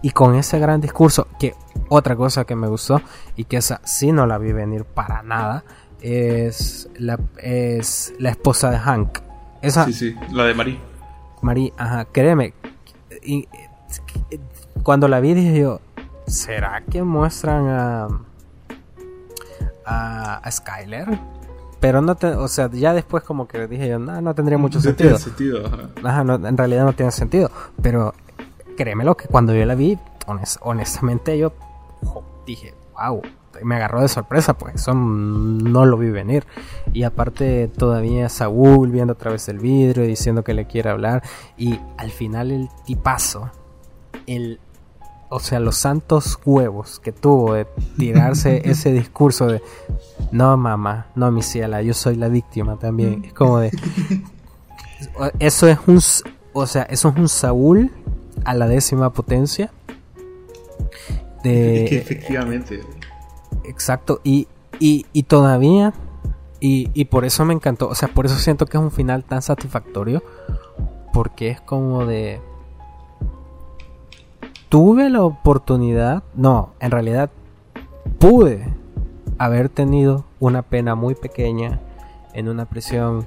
[0.02, 1.56] Y con ese gran discurso, que
[1.90, 3.02] otra cosa que me gustó
[3.36, 5.64] y que esa sí no la vi venir para nada,
[6.02, 9.20] es la, es la esposa de Hank.
[9.62, 10.80] Esa, sí, sí, la de Marie.
[11.42, 12.54] Marie, ajá, créeme.
[13.24, 13.48] Y,
[14.84, 15.80] cuando la vi dije yo,
[16.28, 18.08] ¿será que muestran a,
[19.86, 21.20] a, Skyler?
[21.80, 24.82] Pero no, te, o sea, ya después como que dije yo, no, no tendría mucho
[24.82, 25.18] sentido.
[25.18, 27.52] en realidad no tiene sentido.
[27.82, 28.14] Pero
[28.76, 29.98] créemelo que cuando yo la vi,
[30.62, 31.54] honestamente yo
[32.46, 33.22] dije, wow,
[33.64, 36.46] me agarró de sorpresa, pues eso no lo vi venir.
[36.94, 41.24] Y aparte todavía Saúl viendo a través del vidrio diciendo que le quiere hablar.
[41.58, 43.52] Y al final el tipazo,
[44.28, 44.60] el
[45.30, 49.62] o sea, los santos huevos que tuvo de tirarse ese discurso de
[50.32, 53.26] no mamá, no mi ciela, yo soy la víctima también.
[53.26, 53.72] Es como de
[55.40, 56.00] eso es un
[56.58, 57.92] o sea, eso es un Saúl
[58.46, 59.72] a la décima potencia.
[61.44, 62.82] De, efectivamente.
[63.66, 64.48] Exacto, y,
[64.80, 65.94] y, y todavía,
[66.62, 69.26] y, y por eso me encantó, o sea, por eso siento que es un final
[69.26, 70.24] tan satisfactorio,
[71.12, 72.40] porque es como de,
[74.70, 77.30] tuve la oportunidad, no, en realidad
[78.20, 78.74] pude
[79.38, 81.80] haber tenido una pena muy pequeña
[82.34, 83.26] en una prisión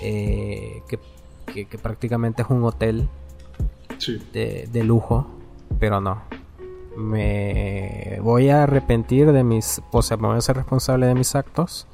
[0.00, 0.98] eh, que,
[1.78, 3.08] prácticamente es un hotel
[4.32, 5.26] de, de, lujo,
[5.78, 6.22] pero no.
[6.96, 11.34] Me voy a arrepentir de mis, o sea, me voy a ser responsable de mis
[11.34, 11.86] actos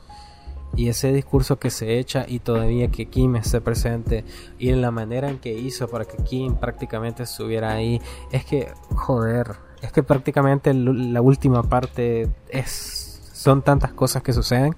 [0.75, 4.25] y ese discurso que se echa y todavía que Kim esté presente
[4.59, 8.01] y la manera en que hizo para que Kim prácticamente estuviera ahí
[8.33, 14.75] es que joder es que prácticamente la última parte es son tantas cosas que suceden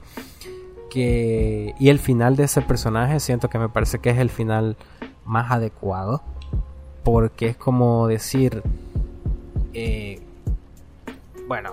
[0.91, 4.77] que y el final de ese personaje siento que me parece que es el final
[5.25, 6.23] más adecuado
[7.03, 8.63] porque es como decir
[9.75, 10.21] eh,
[11.49, 11.73] bueno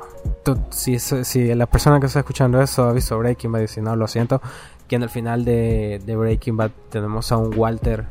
[0.72, 3.96] si, si la persona que está escuchando eso ha visto Breaking Bad y si no,
[3.96, 4.42] lo siento,
[4.88, 8.06] que en el final de, Breaking Bad tenemos a un Walter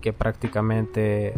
[0.00, 1.34] que prácticamente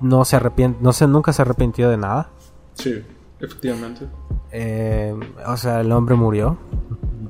[0.00, 2.30] no se arrepiente, no se, nunca se arrepintió de nada.
[2.74, 3.02] Sí,
[3.40, 4.06] efectivamente.
[4.52, 5.14] Eh,
[5.46, 6.58] o sea, el hombre murió,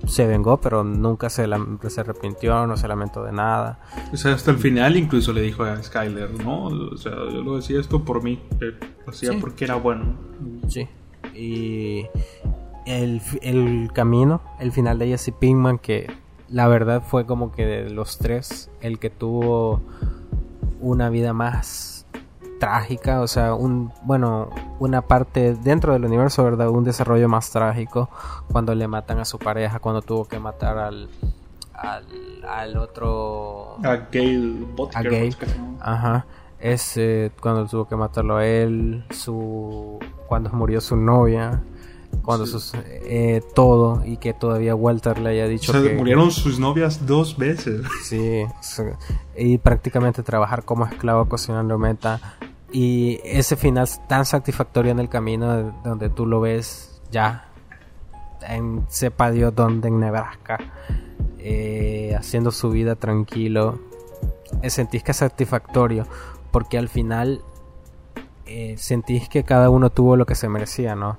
[0.06, 1.48] se vengó, pero nunca se,
[1.88, 3.80] se arrepintió, no se lamentó de nada.
[4.12, 6.66] O sea, hasta el final incluso le dijo a Skyler, ¿no?
[6.66, 10.14] O sea, yo lo decía esto por mí, lo hacía porque era bueno.
[10.68, 10.88] Sí
[11.36, 12.06] y
[12.86, 16.10] el, camino, el final de Jesse Pinkman, que
[16.48, 19.80] la verdad fue como que de los tres, el que tuvo
[20.80, 22.06] una vida más
[22.60, 26.68] trágica, o sea, un, bueno, una parte dentro del universo, ¿verdad?
[26.70, 28.08] Un desarrollo más trágico
[28.50, 31.08] cuando le matan a su pareja, cuando tuvo que matar al,
[32.48, 33.76] al, otro...
[33.84, 35.36] A Gail A Gail,
[35.80, 36.26] ajá.
[36.58, 36.98] Es
[37.40, 41.62] cuando tuvo que matarlo a él, su cuando murió su novia,
[42.22, 47.06] cuando sus, eh, todo y que todavía Walter le haya dicho que murieron sus novias
[47.06, 47.82] dos veces.
[48.02, 48.44] Sí,
[49.36, 52.20] y prácticamente trabajar como esclavo cocinando meta.
[52.72, 57.48] Y ese final tan satisfactorio en el camino donde tú lo ves ya
[58.42, 60.58] en sepa Dios donde en Nebraska
[61.38, 63.78] eh, haciendo su vida tranquilo
[64.62, 66.06] eh, sentís que es satisfactorio,
[66.56, 67.42] porque al final
[68.46, 71.18] eh, sentís que cada uno tuvo lo que se merecía, ¿no?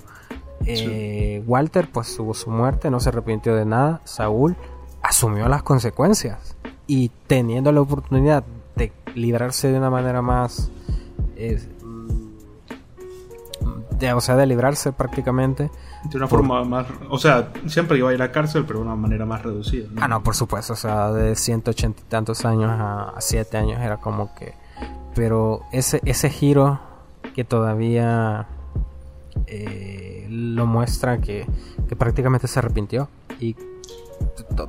[0.66, 4.56] Eh, Walter pues tuvo su muerte, no se arrepintió de nada, Saúl
[5.04, 6.56] asumió las consecuencias
[6.88, 8.46] y teniendo la oportunidad
[8.76, 10.72] de librarse de una manera más...
[11.84, 12.08] Mm,
[14.00, 15.70] de, o sea, de librarse prácticamente.
[16.06, 16.88] De una forma más...
[17.12, 19.88] O sea, siempre iba a ir a cárcel, pero de una manera más reducida.
[19.98, 20.74] Ah, no, por supuesto.
[20.74, 24.66] O sea, de 180 y tantos años a, 7 años era como que...
[25.18, 26.80] Pero ese, ese giro
[27.34, 28.46] que todavía
[29.48, 31.48] eh, lo muestra que,
[31.90, 33.10] que prácticamente se arrepintió.
[33.40, 33.56] Y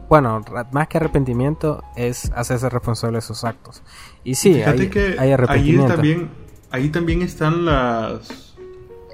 [0.08, 3.82] bueno, más que arrepentimiento es hacerse responsable de sus actos.
[4.24, 6.30] Y sí, hay, que Ahí también,
[6.70, 8.56] ahí también están las,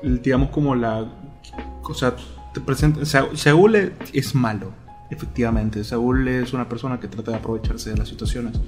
[0.04, 1.12] digamos como la,
[1.82, 2.14] o sea,
[2.52, 4.70] te presenta, Saúl es malo,
[5.14, 5.82] efectivamente.
[5.84, 8.60] Saúl es una persona que trata de aprovecharse de las situaciones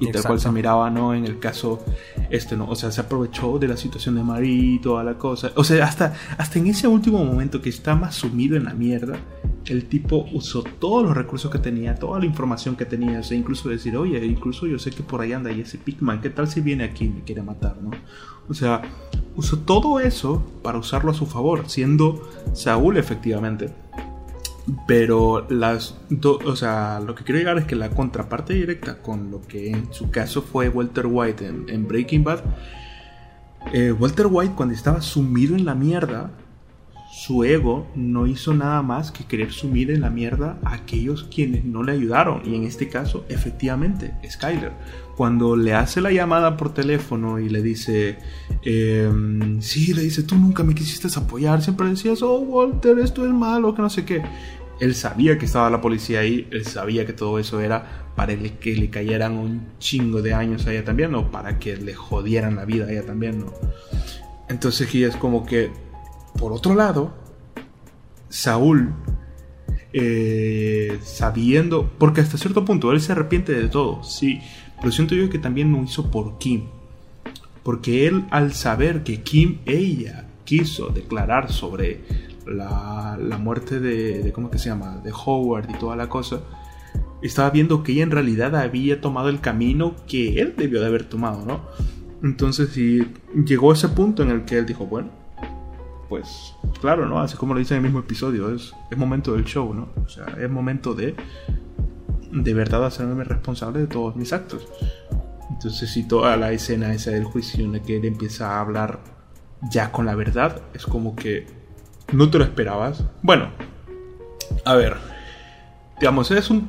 [0.00, 1.14] y tal cual se miraba, ¿no?
[1.14, 1.84] En el caso
[2.30, 2.68] este, ¿no?
[2.68, 5.52] O sea, se aprovechó de la situación de Marie y toda la cosa.
[5.56, 9.18] O sea, hasta, hasta en ese último momento que está más sumido en la mierda,
[9.66, 13.36] el tipo usó todos los recursos que tenía, toda la información que tenía, o sea,
[13.36, 16.48] incluso decir, oye, incluso yo sé que por ahí anda y ese Pigman, ¿qué tal
[16.48, 17.90] si viene aquí y me quiere matar, no?
[18.48, 18.82] O sea,
[19.36, 23.72] usó todo eso para usarlo a su favor, siendo Saúl efectivamente.
[24.86, 29.42] Pero las o sea, lo que quiero llegar es que la contraparte directa con lo
[29.42, 32.40] que en su caso fue Walter White en, Breaking Bad,
[33.74, 36.30] eh, Walter White cuando estaba sumido en la mierda,
[37.16, 41.64] su ego no hizo nada más que querer sumir en la mierda a aquellos quienes
[41.64, 42.42] no le ayudaron.
[42.44, 44.72] Y en este caso, efectivamente, Skyler.
[45.16, 48.18] Cuando le hace la llamada por teléfono y le dice,
[48.64, 49.08] eh,
[49.60, 53.76] sí, le dice, tú nunca me quisiste apoyar, siempre decías, oh Walter, esto es malo,
[53.76, 54.20] que no sé qué.
[54.80, 58.74] Él sabía que estaba la policía ahí, él sabía que todo eso era para que
[58.74, 62.64] le cayeran un chingo de años a ella también, o para que le jodieran la
[62.64, 63.52] vida a ella también, ¿no?
[64.48, 65.83] Entonces, y es como que
[66.38, 67.12] por otro lado,
[68.28, 68.92] Saúl,
[69.92, 74.40] eh, sabiendo, porque hasta cierto punto él se arrepiente de todo, sí,
[74.80, 76.64] pero siento yo que también lo hizo por Kim.
[77.62, 82.00] Porque él al saber que Kim, ella, quiso declarar sobre
[82.46, 84.98] la, muerte de, ¿cómo que se llama?
[84.98, 86.40] De Howard y toda la cosa,
[87.22, 91.04] estaba viendo que ella en realidad había tomado el camino que él debió de haber
[91.04, 91.62] tomado, ¿no?
[92.22, 93.06] Entonces, sí,
[93.46, 95.10] llegó a ese punto en el que él dijo, bueno,
[96.14, 97.20] pues claro, ¿no?
[97.20, 99.88] Así como lo dice en el mismo episodio, es, es momento del show, ¿no?
[100.04, 101.16] O sea, es momento de
[102.30, 104.68] de verdad hacerme responsable de todos mis actos.
[105.50, 109.00] Entonces, si toda la escena esa del juicio en la que él empieza a hablar
[109.72, 111.48] ya con la verdad, es como que
[112.12, 113.02] no te lo esperabas.
[113.20, 113.48] Bueno,
[114.64, 114.96] a ver,
[115.98, 116.68] digamos, es un...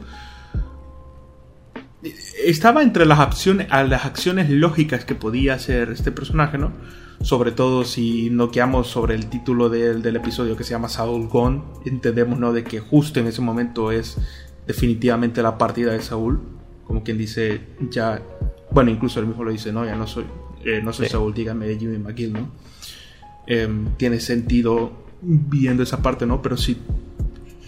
[2.44, 6.72] Estaba entre las acciones, las acciones lógicas que podía hacer este personaje, ¿no?
[7.22, 11.64] Sobre todo si noqueamos sobre el título del, del episodio que se llama Saul Gone,
[11.86, 12.54] entendemos ¿no?
[12.54, 14.18] de que justo en ese momento es
[14.68, 16.42] definitivamente la partida de Saúl,
[16.86, 18.22] como quien dice, ya,
[18.72, 20.26] bueno, incluso él mismo lo dice, no, ya no soy,
[20.64, 22.52] eh, no soy Saúl, dígame Jimmy McGill, ¿no?
[23.48, 26.42] Em, tiene sentido viendo esa parte, ¿no?
[26.42, 26.78] Pero sí,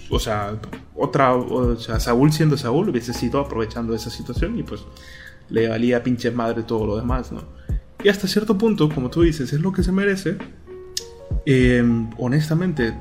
[0.10, 0.60] o sea,
[0.96, 4.82] otra, o sea, Saúl siendo Saúl hubiese sido aprovechando esa situación y pues
[5.50, 7.44] le valía pinche madre todo lo demás, ¿no?
[8.04, 10.38] Y hasta cierto punto, como tú dices, es lo que se merece.
[11.46, 11.84] Eh,
[12.18, 12.94] honestamente,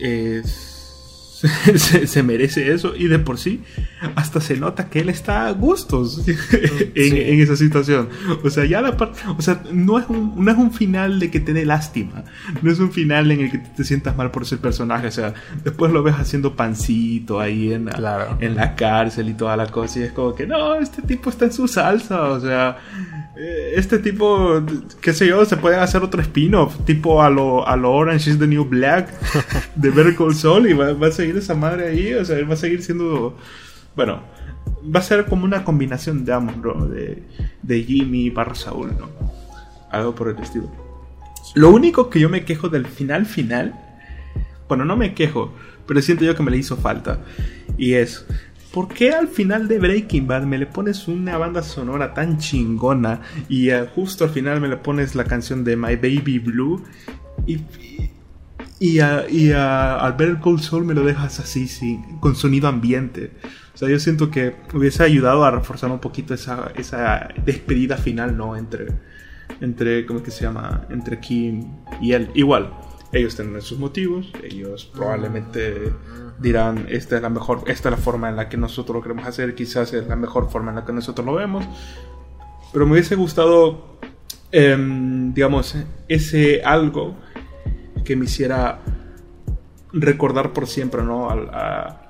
[0.00, 0.78] es
[2.06, 2.94] se, merece eso.
[2.96, 3.62] Y de por sí
[4.16, 6.22] hasta se nota que él está a gustos
[6.94, 8.08] en, esa situación.
[8.44, 11.30] O sea, ya la parte, o sea, no es, un, no es un final de
[11.30, 12.24] que te dé lástima,
[12.62, 15.34] no es un final en el que te sientas mal por ser personaje, o sea,
[15.64, 20.00] después lo ves haciendo pancito ahí en la, en la cárcel y toda la cosa.
[20.00, 22.78] Y es como que no, este tipo está en su salsa, o sea,
[23.38, 24.60] este tipo,
[25.00, 28.38] qué sé yo, se puede hacer otro spin-off, tipo a lo, a lo Orange is
[28.38, 29.12] the New Black
[29.76, 32.54] de Better Call Saul y va, va a ser esa madre ahí, o sea, va
[32.54, 33.36] a seguir siendo.
[33.94, 34.22] Bueno,
[34.84, 36.86] va a ser como una combinación de ambos, ¿no?
[36.86, 37.22] De,
[37.62, 39.08] de Jimmy barra Saúl, ¿no?
[39.90, 40.70] Algo por el estilo.
[41.54, 43.74] Lo único que yo me quejo del final final.
[44.68, 45.54] Bueno, no me quejo,
[45.86, 47.20] pero siento yo que me le hizo falta.
[47.76, 48.26] Y es.
[48.72, 53.22] ¿Por qué al final de Breaking Bad me le pones una banda sonora tan chingona
[53.48, 56.84] y eh, justo al final me le pones la canción de My Baby Blue?
[57.46, 57.60] y,
[58.80, 62.36] y, a, y a, al ver el Cold Soul me lo dejas así, sí, con
[62.36, 63.32] sonido ambiente.
[63.74, 68.36] O sea, yo siento que hubiese ayudado a reforzar un poquito esa, esa despedida final,
[68.36, 68.56] ¿no?
[68.56, 68.88] Entre,
[69.60, 70.86] entre, ¿cómo es que se llama?
[70.90, 71.64] Entre Kim
[72.00, 72.30] y él.
[72.34, 72.70] Igual,
[73.12, 75.92] ellos tienen sus motivos, ellos probablemente
[76.38, 79.26] dirán, esta es la mejor, esta es la forma en la que nosotros lo queremos
[79.26, 81.64] hacer, quizás es la mejor forma en la que nosotros lo vemos.
[82.72, 83.98] Pero me hubiese gustado,
[84.52, 85.74] em, digamos,
[86.06, 87.16] ese algo
[88.04, 88.80] que me hiciera
[89.92, 91.30] recordar por siempre, ¿no?
[91.30, 92.04] A,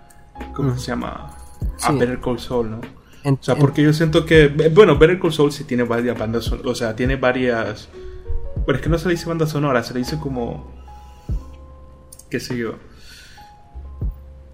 [0.54, 1.36] ¿Cómo se llama?
[1.82, 2.80] A Better Call Saul, ¿no?
[3.24, 6.72] o sea, porque yo siento que, bueno, Better Call Saul sí tiene varias bandas sonoras,
[6.72, 7.88] o sea, tiene varias...
[8.64, 10.77] Bueno, es que no se le dice banda sonora, se le dice como...
[12.30, 12.76] qué sé yo.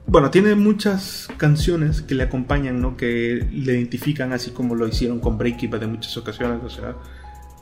[0.06, 2.96] Bueno, tiene muchas canciones que le acompañan, ¿no?
[2.96, 6.96] Que le identifican así como lo hicieron con Breaking Bad en muchas ocasiones, o sea...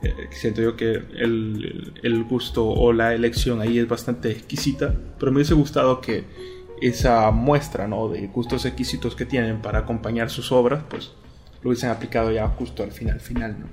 [0.05, 5.31] Eh, siento yo que el, el gusto o la elección ahí es bastante exquisita, pero
[5.31, 6.25] me hubiese gustado que
[6.83, 8.09] esa muestra ¿no?
[8.09, 11.13] de gustos exquisitos que tienen para acompañar sus obras, pues
[11.63, 13.67] lo hubiesen aplicado ya justo al final, final, ¿no?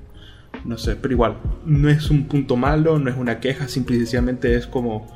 [0.65, 4.67] No sé, pero igual, no es un punto malo, no es una queja, simplemente es
[4.67, 5.07] como,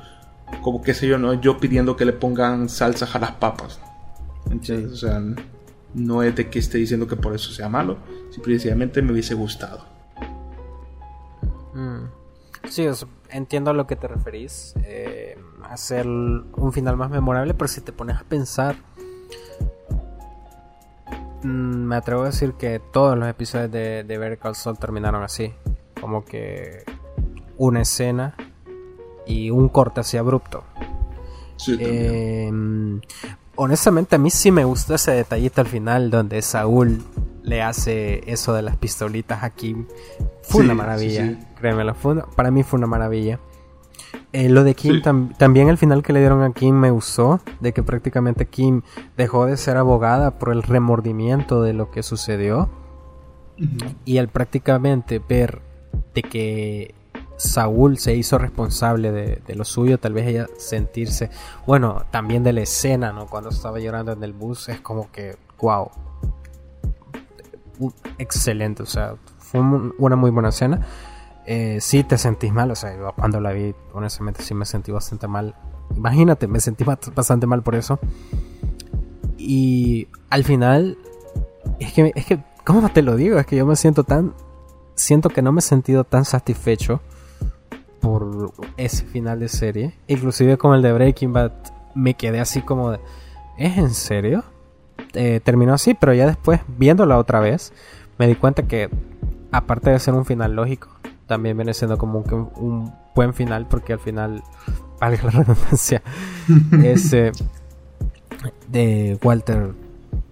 [0.61, 1.33] como qué sé yo, ¿no?
[1.33, 3.79] Yo pidiendo que le pongan salsa a las papas.
[4.49, 4.91] ¿Entiendes?
[4.91, 5.21] O sea,
[5.93, 7.97] no es de que esté diciendo que por eso sea malo,
[8.31, 9.85] simplemente me hubiese gustado.
[11.73, 12.05] Mm.
[12.69, 12.87] Sí,
[13.29, 14.73] entiendo a lo que te referís.
[14.83, 15.37] Eh,
[15.69, 18.75] hacer un final más memorable, pero si te pones a pensar,
[21.43, 25.53] mm, me atrevo a decir que todos los episodios de, de Better Call terminaron así.
[25.99, 26.83] Como que
[27.57, 28.35] una escena
[29.25, 30.63] y un corte así abrupto.
[31.67, 32.99] Em,
[33.55, 37.03] honestamente a mí sí me gusta ese detallito al final donde Saúl
[37.43, 39.85] le hace eso de las pistolitas a Kim.
[40.43, 41.95] Fue una maravilla, créemelo.
[42.35, 43.39] para mí fue una maravilla.
[44.31, 45.01] Eh, lo de Kim,
[45.37, 48.81] también el final que le dieron a Kim me usó, de que prácticamente Kim
[49.15, 52.69] dejó de ser abogada por el remordimiento de lo que sucedió.
[54.03, 55.61] Y al prácticamente ver
[56.15, 56.95] de que
[57.37, 61.29] Saúl se hizo responsable de, lo suyo, tal vez ella sentirse,
[61.65, 63.27] bueno, también de la escena, ¿no?
[63.27, 65.89] Cuando estaba llorando en el bus, es como que, wow,
[68.17, 70.81] excelente, o sea, fue una muy buena escena.
[71.45, 75.27] Eh, sí te sentís mal, o sea, cuando la vi, honestamente sí me sentí bastante
[75.27, 75.55] mal.
[75.95, 77.99] Imagínate, me sentí bastante mal por eso.
[79.37, 80.97] Y al final,
[81.79, 83.37] es que, es que, ¿cómo te lo digo?
[83.39, 84.33] Es que yo me siento tan,
[84.95, 87.01] siento que no me he sentido tan satisfecho
[88.03, 89.93] por ese final de serie.
[90.07, 91.53] Inclusive con el de Breaking Bad,
[91.95, 92.99] me quedé así como de,
[93.57, 94.43] ¿es en serio?
[95.13, 97.71] Eh, terminó así, pero ya después, viéndola otra vez,
[98.17, 98.89] me di cuenta que,
[99.53, 100.89] aparte de ser un final lógico,
[101.27, 104.43] también viene siendo como un, un buen final, porque al final,
[104.99, 106.03] valga la redundancia,
[106.83, 107.31] ese
[108.67, 109.71] de Walter,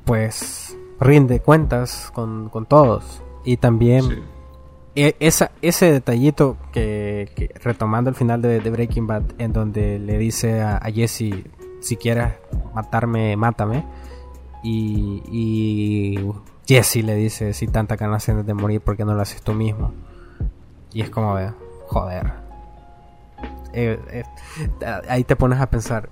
[0.03, 3.23] pues rinde cuentas con, con todos.
[3.45, 4.23] Y también
[4.95, 10.81] esa, ese detallito que, retomando el final de, Breaking Bad, en donde le dice a,
[10.93, 11.45] Jesse,
[11.79, 12.33] si quieres
[12.73, 13.85] matarme, mátame
[14.63, 16.19] y,
[16.67, 19.53] Jesse le dice, si tanta ganas tienes de morir, ¿por qué no lo haces tú
[19.53, 19.93] mismo?
[20.93, 21.37] Y es como,
[21.87, 22.33] joder.
[23.73, 24.23] Eh, eh,
[25.07, 26.09] ahí te pones a pensar,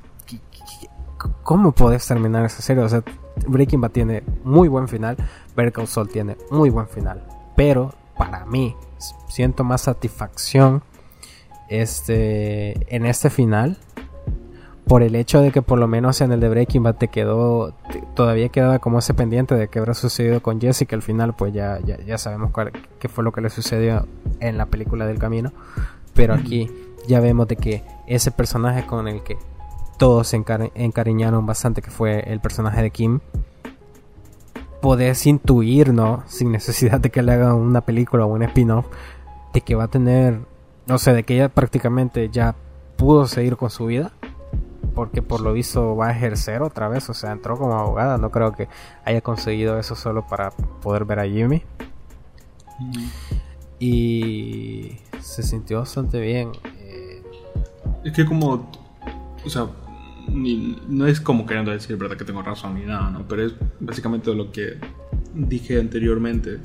[1.44, 2.84] ¿cómo puedes terminar esa serie?
[2.84, 3.04] O sea,
[3.48, 5.18] Breaking Bad tiene muy buen final,
[5.56, 7.24] Better Call Saul tiene muy buen final,
[7.56, 8.76] pero para mí
[9.30, 10.84] siento más satisfacción
[11.70, 13.78] este en este final
[14.86, 17.76] por el hecho de que por lo menos en el de Breaking Bad te quedó,
[18.16, 21.54] todavía quedaba como ese pendiente de qué habrá sucedido con Jesse, que al final pues
[21.54, 22.52] ya, ya, sabemos
[22.98, 24.08] qué fue lo que le sucedió
[24.40, 25.54] en la película del camino,
[26.16, 26.72] pero aquí
[27.08, 29.38] ya vemos de que ese personaje con el que
[30.00, 33.20] todos se encariñaron bastante, que fue el personaje de Kim,
[34.82, 36.24] podés intuir, ¿no?
[36.28, 38.86] Sin necesidad de que le hagan una película o un spin-off,
[39.54, 40.40] de que va a tener,
[40.88, 42.56] no sé, de que ella prácticamente ya
[42.98, 44.12] pudo seguir con su vida
[45.00, 48.32] porque por lo visto va a ejercer otra vez, o sea, entró como abogada, no
[48.32, 48.68] creo que
[49.06, 51.64] haya conseguido eso solo para poder ver a Jimmy.
[52.80, 53.06] Mm.
[53.80, 56.52] Y se sintió bastante bien.
[56.80, 57.24] Eh.
[58.04, 58.70] Es que como,
[59.46, 59.68] o sea,
[60.32, 63.28] no es como queriendo decir, verdad, que tengo razón ni nada, ¿no?
[63.28, 64.78] Pero es básicamente lo que
[65.34, 66.60] dije anteriormente.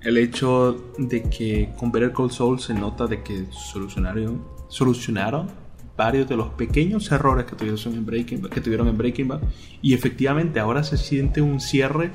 [0.00, 5.48] El hecho de que con Better Call Saul se nota de que solucionaron, solucionaron
[5.96, 9.40] varios de los pequeños errores que tuvieron en Breaking, que tuvieron en Breaking Bad
[9.82, 12.12] y efectivamente ahora se siente un cierre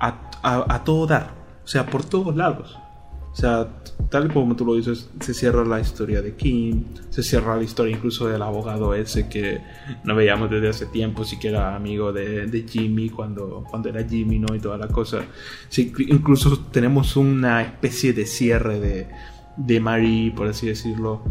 [0.00, 2.78] a, todo dar, o sea, por todos lados.
[3.38, 3.68] O sea,
[4.10, 7.94] tal como tú lo dices, se cierra la historia de Kim, se cierra la historia
[7.94, 9.60] incluso del abogado ese que
[10.02, 14.40] no veíamos desde hace tiempo, sí que era amigo de, Jimmy cuando, cuando era Jimmy,
[14.40, 14.56] ¿no?
[14.56, 15.20] Y toda la cosa.
[15.68, 19.06] Sí, incluso tenemos una especie de cierre de,
[19.56, 21.22] de Marie, por así decirlo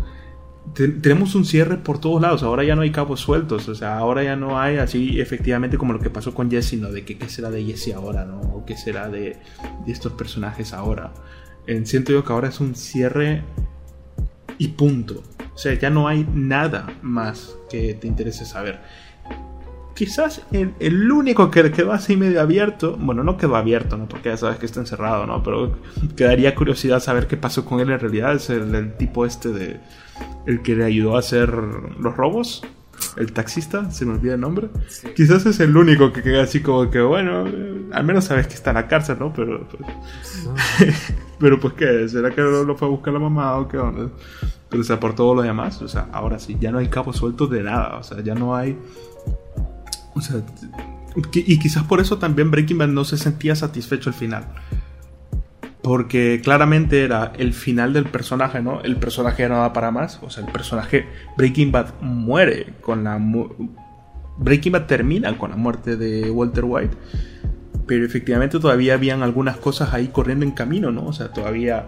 [0.73, 2.43] tenemos un cierre por todos lados.
[2.43, 3.67] Ahora ya no hay cabos sueltos.
[3.69, 6.91] O sea, ahora ya no hay así efectivamente como lo que pasó con Jesse, ¿no?
[6.91, 8.39] De qué será de Jesse ahora, ¿no?
[8.39, 9.37] O qué será de,
[9.87, 11.13] estos personajes ahora.
[11.83, 13.43] Siento yo que ahora es un cierre
[14.57, 15.23] y punto.
[15.53, 18.79] O sea, ya no hay nada más que te interese saber.
[19.95, 24.07] Quizás el, único que quedó así medio abierto, bueno, no quedó abierto, ¿no?
[24.07, 25.41] Porque ya sabes que está encerrado, ¿no?
[25.41, 25.75] Pero
[26.15, 28.35] quedaría curiosidad saber qué pasó con él en realidad.
[28.35, 29.79] Es el, tipo este de...
[30.45, 32.63] El que le ayudó a hacer los robos.
[33.15, 34.69] El taxista, se me olvida el nombre.
[35.15, 37.45] Quizás es el único que queda así como que, bueno,
[37.91, 39.33] al menos sabes que está en la cárcel, ¿no?
[39.33, 40.95] Pero pues,
[41.39, 44.09] pero pues qué, ¿será que lo fue a buscar la mamá o qué onda?
[44.69, 47.17] Pero o sea, por todo lo demás, o sea, ahora sí, ya no hay cabos
[47.17, 48.77] sueltos de nada, o sea, ya no hay...
[50.13, 50.41] O sea,
[51.33, 54.45] y quizás por eso también Breaking Bad no se sentía satisfecho al final.
[55.87, 58.81] Porque claramente era el final del personaje, ¿no?
[58.81, 60.19] El personaje no da para más.
[60.21, 61.07] O sea, el personaje
[61.37, 63.17] Breaking Bad muere con la...
[64.37, 66.97] Breaking Bad termina con la muerte de Walter White.
[67.87, 71.05] Pero efectivamente todavía habían algunas cosas ahí corriendo en camino, ¿no?
[71.05, 71.85] O sea, todavía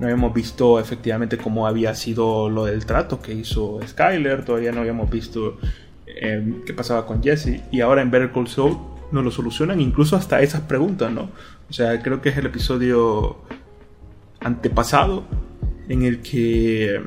[0.00, 4.80] no habíamos visto efectivamente cómo había sido lo del trato que hizo Skyler, todavía no
[4.80, 5.58] habíamos visto
[6.04, 8.76] eh, qué pasaba con Jesse, y ahora en Better Call Saul
[9.12, 11.30] nos lo solucionan incluso hasta esas preguntas, ¿no?
[11.68, 13.38] O sea, creo que es el episodio
[14.40, 15.24] antepasado
[15.88, 17.02] en el que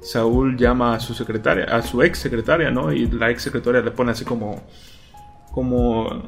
[0.00, 2.92] Saúl llama a su secretaria, a su ex secretaria, ¿no?
[2.92, 4.62] Y la ex secretaria le pone así como,
[5.50, 6.22] como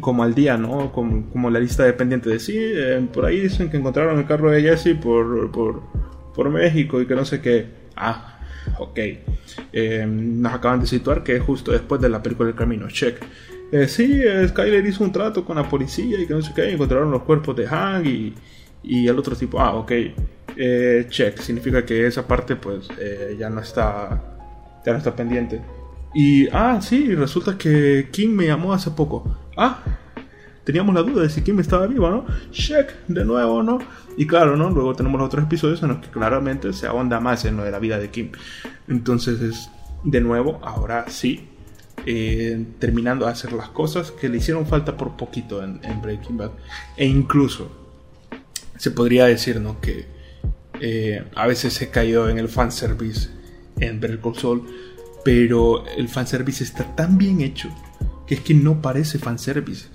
[0.00, 0.92] como al día, ¿no?
[0.92, 4.26] Como, como la lista de pendientes de sí, eh, por ahí dicen que encontraron el
[4.26, 5.82] carro de Jesse por, por,
[6.34, 7.66] por México y que no sé qué.
[7.96, 8.38] Ah,
[8.78, 8.98] ok.
[9.72, 12.88] Eh, nos acaban de situar que es justo después de la película del camino.
[12.88, 13.22] Check.
[13.72, 16.70] Eh, sí, Skyler hizo un trato con la policía y que no sé qué.
[16.70, 18.34] Encontraron los cuerpos de Hank y,
[18.82, 19.60] y el otro tipo.
[19.60, 19.92] Ah, ok.
[21.08, 21.38] check.
[21.38, 22.88] Significa que esa parte, pues,
[23.38, 24.22] ya no está.
[24.84, 25.60] Ya no está pendiente.
[26.14, 29.36] Y, ah, sí, resulta que King me llamó hace poco.
[29.56, 29.82] Ah,
[30.62, 32.24] teníamos la duda de si Kim estaba vivo, ¿no?
[32.52, 33.78] Check, de nuevo, ¿no?
[34.16, 34.70] Y claro, ¿no?
[34.70, 37.72] Luego tenemos los otros episodios en los que claramente se ahonda más en lo de
[37.72, 38.30] la vida de Kim.
[38.86, 39.70] Entonces, es,
[40.04, 41.48] de nuevo, ahora sí,
[42.06, 46.50] eh, terminando de hacer las cosas que le hicieron falta por poquito en, Breaking Bad.
[46.96, 47.70] E incluso,
[48.76, 49.80] se podría decir, ¿no?
[49.80, 50.06] Que
[50.80, 53.28] eh, a veces se cayó en el fanservice
[53.80, 54.66] en Better Call Saul
[55.24, 57.70] pero el fanservice está tan bien hecho
[58.26, 59.86] que es que no parece fanservice.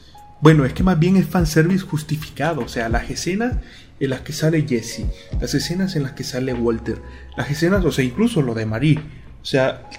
[0.41, 2.62] Bueno, es que más bien es fanservice justificado.
[2.62, 3.57] O sea, las escenas
[3.99, 5.05] en las que sale Jesse,
[5.39, 7.01] las escenas en las que sale Walter,
[7.38, 8.99] las escenas, o sea, incluso lo de Marie.
[9.41, 9.89] O sea,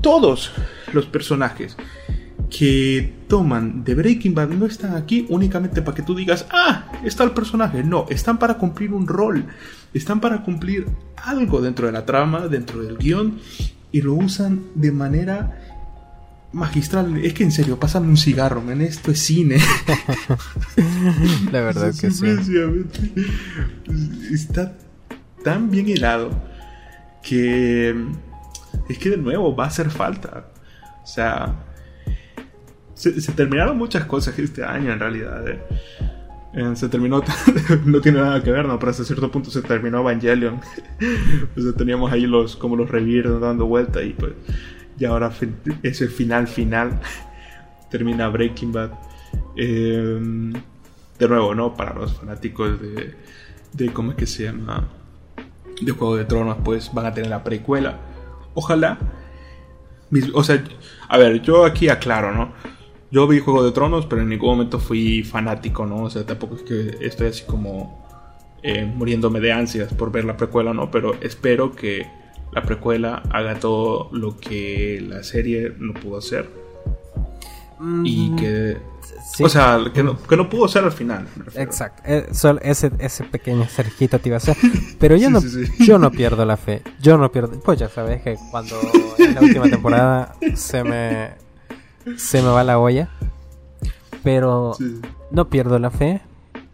[0.00, 0.52] todos
[0.92, 1.76] los personajes
[2.50, 7.24] que toman de Breaking Bad no están aquí únicamente para que tú digas, ah, está
[7.24, 7.82] el personaje.
[7.82, 9.46] No, están para cumplir un rol,
[9.92, 10.86] están para cumplir
[11.16, 13.38] algo dentro de la trama, dentro del guion,
[13.92, 15.58] y lo usan de manera
[16.52, 17.18] magistral.
[17.18, 19.58] Es que en serio, pasan un cigarro, en esto es cine.
[21.52, 22.26] La verdad que sí.
[24.32, 24.76] Está
[25.44, 26.30] tan bien helado
[27.22, 27.94] que
[28.88, 30.48] es que de nuevo va a hacer falta.
[31.02, 31.54] O sea,
[32.94, 35.48] se, terminaron muchas cosas este año en realidad.
[35.48, 35.60] Eh.
[36.54, 37.22] Eh, se terminó,
[37.84, 38.78] no tiene nada que ver, ¿no?
[38.78, 40.54] Pero hasta cierto punto se terminó Evangelion.
[41.56, 44.32] o sea, teníamos ahí los, como los reviros dando vuelta y pues,
[44.98, 45.30] y ahora
[45.82, 47.00] es el final final.
[47.90, 48.90] Termina Breaking Bad.
[49.56, 51.74] Em, de nuevo, ¿no?
[51.74, 53.14] Para los fanáticos de,
[53.72, 54.88] de, ¿cómo es que se llama?
[55.80, 57.98] De Juego de Tronos, pues van a tener la precuela.
[58.58, 58.98] Ojalá.
[60.34, 60.64] o sea,
[61.08, 62.52] a ver, yo aquí aclaro, ¿no?
[63.12, 66.02] Yo vi Juego de Tronos, pero en ningún momento fui fanático, ¿no?
[66.02, 68.04] O sea, tampoco es que estoy así como
[68.64, 70.90] eh, muriéndome de ansias por ver la precuela, ¿no?
[70.90, 72.04] Pero espero que
[72.52, 76.50] la precuela haga todo lo que la serie no pudo hacer.
[78.04, 78.78] Y que...
[79.40, 81.28] O sea, que no, que no, pudo ser al final.
[81.54, 82.02] Exacto.
[82.06, 82.26] Eh,
[82.62, 84.56] ese, ese pequeño cerquito te iba a hacer.
[84.98, 85.40] Pero yo, no,
[85.78, 86.82] yo no pierdo la fe.
[87.00, 87.60] Yo no pierdo...
[87.60, 88.80] Pues ya sabes que cuando
[89.18, 91.48] en la última temporada se me
[92.16, 93.08] se me va la olla.
[94.22, 94.76] Pero
[95.30, 96.20] no pierdo la fe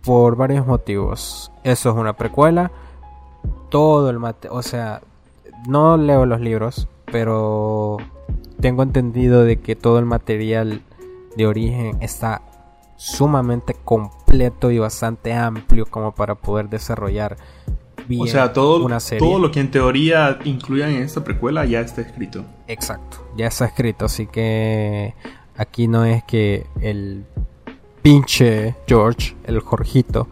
[0.04, 1.50] por varios motivos.
[1.64, 2.70] Eso es una precuela.
[3.70, 5.02] Todo el mate, o sea,
[5.68, 7.96] no leo los libros, pero
[8.60, 10.82] tengo entendido de que todo el material
[11.36, 12.42] de origen está
[12.96, 17.36] sumamente completo y bastante amplio como para poder desarrollar
[18.18, 18.86] o sea, todo,
[19.18, 22.44] todo lo que en teoría incluyan en esta precuela ya está escrito.
[22.68, 25.14] Exacto, ya está escrito, así que
[25.56, 27.24] aquí no es que el
[28.02, 30.28] pinche George, el Jorgito,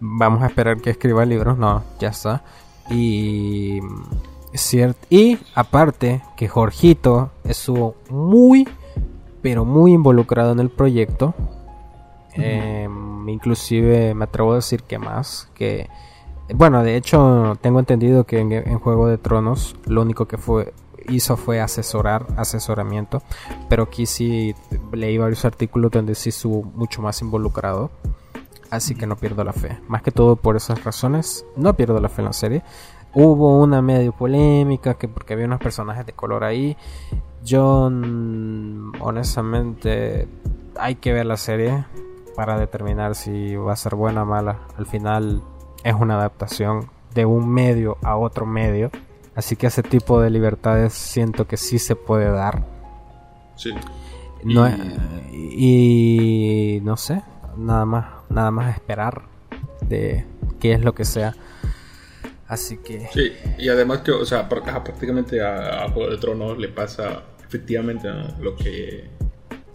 [0.00, 2.42] vamos a esperar que escriba libros, no, ya está.
[2.90, 3.80] Y
[4.54, 8.68] cierto, y aparte que Jorgito estuvo muy
[9.42, 11.34] pero muy involucrado en el proyecto.
[12.34, 15.90] Em, inclusive me atrevo a decir que más que
[16.54, 20.72] Bueno, de hecho, tengo entendido que en, Juego de Tronos lo único que fue
[21.08, 23.22] hizo fue asesorar, asesoramiento,
[23.68, 24.54] pero aquí sí
[24.92, 27.90] leí varios artículos donde sí estuvo mucho más involucrado,
[28.70, 29.78] así que no pierdo la fe.
[29.88, 32.62] Más que todo por esas razones, no pierdo la fe en la serie.
[33.14, 36.76] Hubo una medio polémica que porque había unos personajes de color ahí.
[37.44, 37.90] Yo
[39.00, 40.28] honestamente
[40.76, 41.84] hay que ver la serie
[42.36, 44.60] para determinar si va a ser buena o mala.
[44.76, 45.42] Al final
[45.84, 48.90] es una adaptación de un medio a otro medio.
[49.34, 52.64] Así que ese tipo de libertades siento que sí se puede dar.
[53.56, 53.70] Sí.
[54.44, 54.68] No,
[55.32, 56.80] y...
[56.82, 57.22] no sé,
[57.56, 59.22] nada más, nada más esperar
[59.82, 60.26] de
[60.58, 61.34] qué es lo que sea.
[62.48, 63.08] Así que.
[63.12, 67.22] Sí, y además que, o sea, prácticamente a, Juego de Tronos le pasa
[67.52, 68.08] efectivamente
[68.40, 69.04] lo que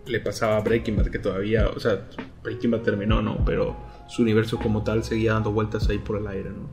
[0.07, 2.07] le pasaba a Breaking Bad, que todavía, o sea,
[2.41, 3.45] Breaking Bad terminó, ¿no?
[3.45, 3.75] Pero
[4.07, 6.69] su universo como tal seguía dando vueltas ahí por el aire, ¿no?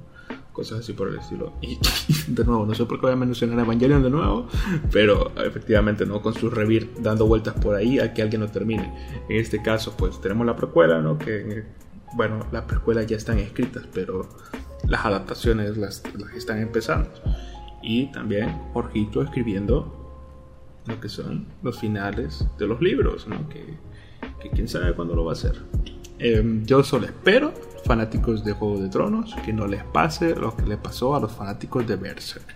[0.53, 1.53] Cosas así por el estilo.
[1.61, 1.79] Y
[2.29, 4.49] de nuevo, no sé por qué voy a mencionar Evangelion de nuevo,
[4.91, 6.23] pero efectivamente, ¿no?
[6.23, 8.91] Con su revir dando vueltas por ahí a que alguien lo termine.
[9.29, 11.19] En este caso, pues tenemos la precuela, ¿no?
[11.19, 11.65] Que,
[12.15, 14.27] bueno, las precuelas ya están escritas, pero
[14.89, 17.11] las adaptaciones las, las están empezando.
[17.83, 20.04] Y también Jorgito escribiendo
[20.87, 23.49] lo que son los finales de los libros, ¿no?
[23.49, 23.79] Que,
[24.41, 25.63] que quién sabe cuándo lo va a hacer.
[26.19, 27.53] Em, yo solo espero,
[27.85, 31.33] fanáticos de Juego de Tronos, que no les pase lo que le pasó a los
[31.33, 32.47] fanáticos de Berserk.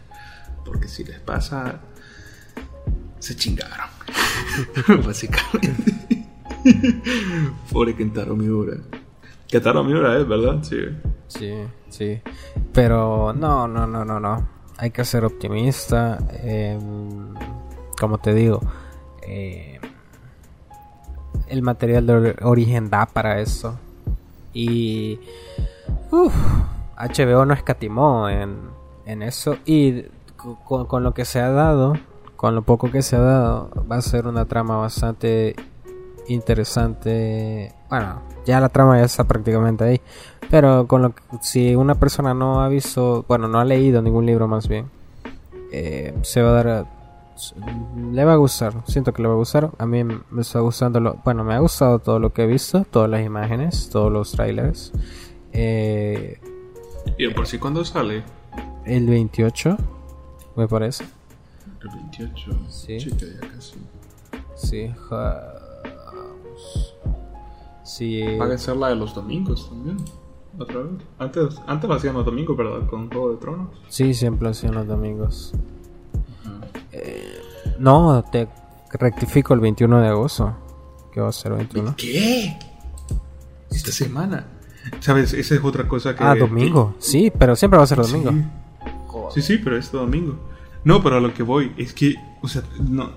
[0.64, 1.80] Porque si les pasa,
[3.18, 3.88] se chingaron.
[5.04, 6.26] Básicamente.
[7.72, 8.76] Pobre Kentaro Miura.
[9.46, 10.62] Kentaro Miura es, ¿verdad?
[10.62, 10.78] Sí.
[11.26, 11.52] Sí,
[11.88, 12.20] sí.
[12.72, 14.48] Pero no, no, no, no, no.
[14.76, 16.18] Hay que ser optimista.
[16.42, 16.78] Eh,
[17.98, 18.60] como te digo,
[19.22, 19.80] eh,
[21.48, 23.78] el material de origen da para eso.
[24.52, 25.20] Y
[26.10, 28.56] HBO no escatimó en,
[29.06, 29.56] en eso.
[29.64, 30.04] Y
[30.64, 31.94] con, lo que se ha dado,
[32.36, 35.56] con lo poco que se ha dado, va a ser una trama bastante
[36.28, 37.72] interesante.
[37.88, 40.00] Bueno, ya la trama ya está prácticamente ahí.
[40.50, 44.48] Pero con lo si una persona no ha visto, bueno, no ha leído ningún libro
[44.48, 44.90] más bien,
[45.72, 46.86] eh, se va a dar
[48.12, 49.70] le va a gustar, siento que le va a gustar.
[49.78, 52.84] A mí me está gustando, lo, bueno, me ha gustado todo lo que he visto,
[52.90, 54.92] todas las imágenes, todos los trailers.
[55.52, 56.40] Eh,
[57.16, 58.22] ¿Y por si cuándo sale?
[58.84, 59.76] El 28,
[60.56, 61.04] me parece.
[61.82, 62.98] El 28, sí.
[63.40, 63.74] casi.
[64.54, 64.92] Sí,
[67.84, 68.36] sí.
[68.36, 69.96] Va a ser la de los domingos también.
[70.58, 70.92] Otra vez.
[71.18, 72.86] Antes, antes lo hacían los domingos, ¿verdad?
[72.88, 73.68] Con Juego de Tronos.
[73.88, 75.52] Sí, siempre lo hacían los domingos.
[77.78, 78.48] No, te
[78.92, 80.56] rectifico el 21 de agosto.
[81.12, 81.94] ¿Qué va a ser 21?
[81.96, 82.58] ¿Qué?
[83.70, 84.46] Esta semana.
[85.00, 85.32] ¿Sabes?
[85.32, 86.24] Esa es otra cosa que.
[86.24, 86.94] Ah, domingo.
[86.98, 88.32] Sí, pero siempre va a ser domingo.
[89.34, 90.38] Sí, sí, pero este domingo.
[90.84, 93.10] No, pero a lo que voy es que, o sea, no.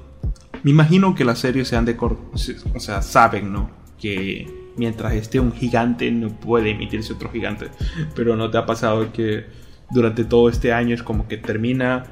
[0.64, 1.98] Me imagino que las series sean de.
[2.00, 3.70] O sea, saben, ¿no?
[4.00, 7.70] Que mientras esté un gigante no puede emitirse otro gigante.
[8.16, 9.46] Pero no te ha pasado que
[9.90, 12.06] durante todo este año es como que termina.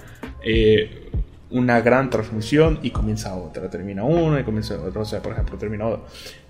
[0.43, 1.08] Eh,
[1.51, 3.69] una gran transmisión y comienza otra.
[3.69, 5.01] Termina una y comienza otra.
[5.01, 6.01] O sea, por ejemplo, terminó,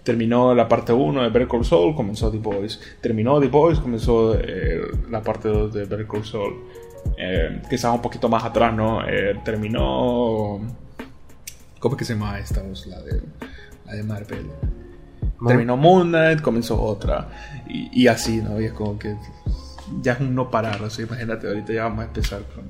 [0.04, 2.80] terminó la parte 1 de Better Call Saul, comenzó The Boys.
[3.02, 6.56] Terminó The Boys, comenzó eh, la parte 2 de Better Call Saul.
[7.18, 9.08] Eh, estaba un poquito más atrás, ¿no?
[9.08, 10.60] Eh, terminó.
[11.80, 12.62] ¿Cómo es que se llama esta?
[12.88, 13.22] La de,
[13.86, 14.48] la de Marvel.
[15.48, 17.30] Terminó Moon Knight, comenzó otra.
[17.70, 18.60] Y, y, así, ¿no?
[18.60, 19.16] Y es como que.
[20.02, 20.84] Ya es un no parar.
[20.84, 22.70] O sea, imagínate, ahorita ya vamos a empezar con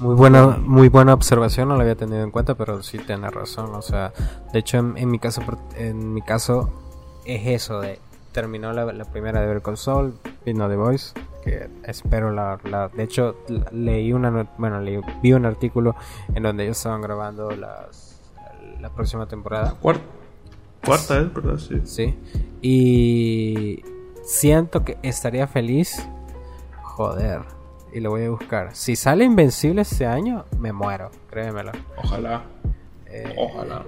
[0.00, 3.74] muy buena, muy buena observación, no la había tenido en cuenta, pero sí tiene razón.
[3.74, 4.12] O sea,
[4.52, 5.42] de hecho, en, mi caso,
[5.76, 6.70] en mi caso,
[7.24, 7.98] es eso de
[8.32, 10.12] terminó la, primera de ver console,
[10.44, 11.12] vino The Voice,
[11.44, 12.58] que espero la,
[12.92, 13.36] de hecho
[13.70, 15.94] leí una bueno leí, vi un artículo
[16.34, 18.20] en donde ellos estaban grabando las,
[18.80, 19.76] la próxima temporada.
[19.80, 20.02] Cuarta,
[20.84, 21.80] cuarta es verdad, sí.
[21.84, 22.18] Sí.
[22.60, 23.84] Y
[24.24, 26.04] siento que estaría feliz.
[26.82, 27.42] Joder
[27.94, 28.74] y lo voy a buscar.
[28.74, 31.70] Si sale Invencible este año, me muero, créemelo.
[31.96, 32.42] Ojalá.
[33.06, 33.84] Eh, Ojalá.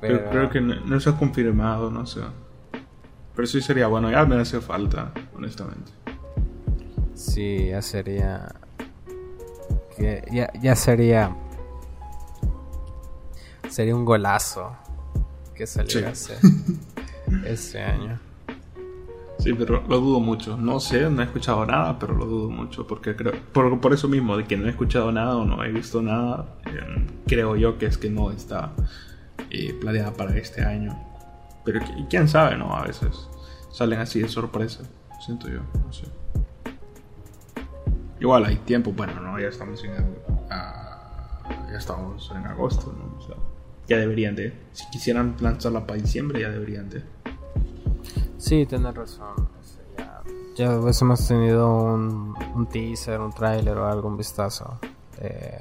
[0.00, 0.28] Pero...
[0.28, 2.20] creo que no, se ha confirmado, no sé.
[3.34, 5.92] Pero sí sería bueno, ya me hace falta, honestamente.
[7.14, 8.48] Sí, ya sería.
[10.32, 11.36] ya, ya sería.
[13.68, 14.76] Sería un golazo
[15.54, 16.12] que saliera
[17.44, 18.18] ese año.
[19.38, 20.56] Sí, pero lo dudo mucho.
[20.56, 22.86] No sé, no he escuchado nada, pero lo dudo mucho.
[22.86, 26.02] Porque creo, por, eso mismo, de que no he escuchado nada o no he visto
[26.02, 28.72] nada, em, creo yo que es que no está
[29.50, 30.98] eh, planeada para este año.
[31.64, 31.80] Pero
[32.10, 32.74] quién sabe, ¿no?
[32.74, 33.28] A veces
[33.70, 34.82] salen así de sorpresa,
[35.24, 36.04] siento yo, no sé.
[38.18, 39.92] igual hay tiempo, bueno, no, ya estamos en,
[40.48, 43.18] ya estamos en agosto, ¿no?
[43.18, 43.36] O sea,
[43.86, 47.02] ya deberían de, si quisieran lanzarla para diciembre, ya deberían de.
[48.38, 49.48] Sí, tienes razón.
[49.98, 50.22] Ya,
[50.56, 54.78] ya hemos tenido un, un teaser, un tráiler o algún vistazo
[55.20, 55.58] de,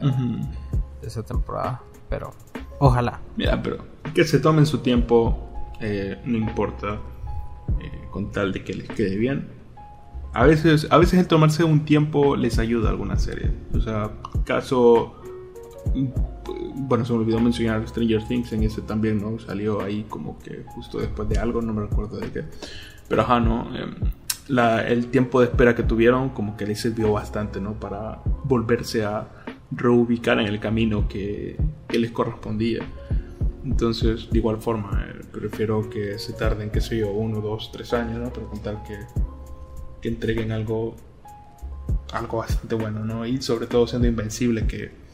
[1.01, 2.32] de esa temporada, pero
[2.80, 3.19] ojalá.
[3.36, 3.78] Mira, pero
[4.13, 5.38] que se tomen su tiempo,
[5.82, 6.99] eh, no importa,
[7.80, 9.49] eh, con tal de que les quede bien.
[10.34, 13.51] A veces, a veces el tomarse un tiempo les ayuda a alguna serie.
[13.75, 14.11] O sea,
[14.45, 15.15] caso
[16.76, 19.39] bueno, se me olvidó mencionar Stranger Things en ese también, ¿no?
[19.39, 22.43] Salió ahí como que justo después de algo, no me recuerdo de qué.
[23.08, 23.68] Pero ajá, ¿no?
[23.76, 23.95] Em,
[24.88, 27.74] el tiempo de espera que tuvieron como que les sirvió bastante, ¿no?
[27.74, 29.28] Para volverse a
[29.72, 31.58] reubicar en el camino que,
[31.89, 32.80] les correspondía.
[33.66, 37.93] Entonces, de igual forma, eh, prefiero que se tarden, qué sé yo, uno, dos, tres
[37.93, 38.32] años, ¿no?
[38.32, 38.98] Pero contar que,
[40.02, 40.95] que entreguen algo,
[42.14, 43.26] algo bastante bueno, ¿no?
[43.26, 45.07] Y sobre todo siendo invencible, que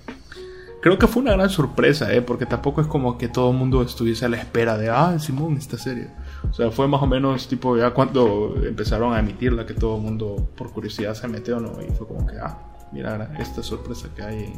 [0.83, 2.21] creo que fue una gran sorpresa, ¿eh?
[2.21, 5.55] Porque tampoco es como que todo el mundo estuviese a la espera de, ah, Simón,
[5.55, 6.09] esta serie.
[6.49, 10.01] O sea, fue más o menos tipo ya cuando empezaron a emitirla que todo el
[10.03, 11.81] mundo por curiosidad se metió, ¿no?
[11.81, 12.59] Y fue como que, ah,
[12.91, 14.53] mira esta sorpresa que hay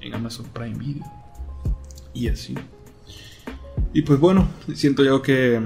[0.00, 1.04] en, Amazon Prime Video.
[2.12, 2.56] Y así.
[3.92, 5.60] Y pues bueno, siento yo que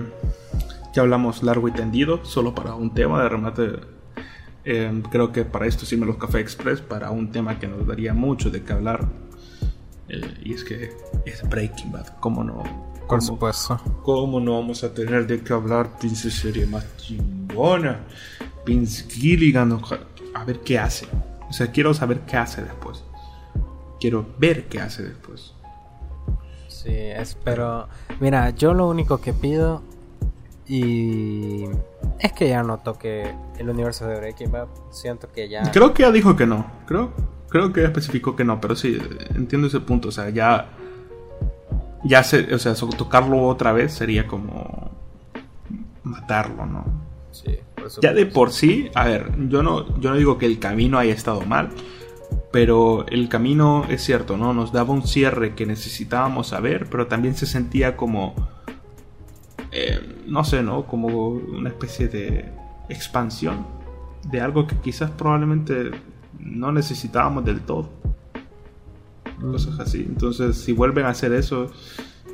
[0.92, 3.80] ya hablamos largo y tendido, solo para un tema de remate.
[4.66, 8.12] Eh, creo que para esto me los Café Express, para un tema que nos daría
[8.12, 9.08] mucho de qué hablar
[10.08, 12.62] eh, y es que es Breaking Bad, ¿cómo no?
[13.08, 13.80] Por supuesto.
[14.02, 18.00] ¿Cómo no vamos a tener de qué hablar, pinche serie más chingona?
[18.66, 19.80] Vince Gilligan,
[20.34, 21.06] a ver qué hace.
[21.48, 23.02] O sea, quiero saber qué hace después.
[23.98, 25.54] Quiero ver qué hace después.
[26.68, 27.88] Sí, espero.
[28.20, 29.82] Mira, yo lo único que pido
[30.66, 31.64] y
[32.18, 34.68] es que ya no toque el universo de Breaking Bad.
[34.90, 35.62] Siento que ya.
[35.72, 36.66] Creo que ya dijo que no.
[36.86, 37.10] Creo,
[37.48, 38.98] Creo que especificó que no, pero sí,
[39.34, 40.08] entiendo ese punto.
[40.08, 40.68] O sea, ya.
[42.04, 44.90] Ya se, o sea, tocarlo otra vez sería como.
[46.02, 46.84] matarlo, ¿no?
[47.32, 47.58] Sí,
[48.02, 51.12] Ya de por sí, a ver, yo no, yo no digo que el camino haya
[51.12, 51.70] estado mal,
[52.52, 54.52] pero el camino es cierto, ¿no?
[54.52, 58.34] Nos daba un cierre que necesitábamos saber, pero también se sentía como.
[59.70, 60.86] Eh, no sé, ¿no?
[60.86, 62.50] Como una especie de
[62.88, 63.66] expansión
[64.30, 65.90] de algo que quizás probablemente
[66.38, 67.90] no necesitábamos del todo.
[69.40, 70.04] Cosas así.
[70.08, 71.70] Entonces, si vuelven a hacer eso,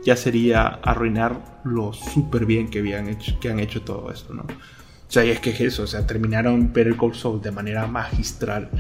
[0.04, 4.42] ya sería arruinar lo súper bien que, habían hecho, que han hecho todo esto, ¿no?
[4.42, 7.86] O sea, y es que es eso, o sea, terminaron Better Call Saul de manera
[7.86, 8.70] magistral.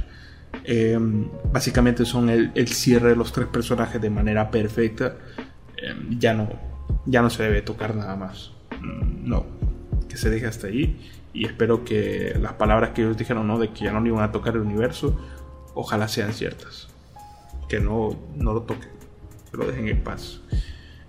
[0.64, 5.16] Em, básicamente son el, cierre de los tres personajes de manera perfecta.
[5.76, 6.74] Em, ya no
[7.06, 8.52] ya no se debe tocar nada más.
[8.80, 9.46] Mm, no,
[10.08, 10.98] que se deje hasta ahí
[11.34, 13.58] y espero que las palabras que ellos dijeron, ¿no?
[13.58, 15.18] De que ya no iban a tocar el universo,
[15.74, 16.88] ojalá sean ciertas.
[17.68, 18.88] Que no, no lo toquen,
[19.50, 20.40] que lo dejen en paz,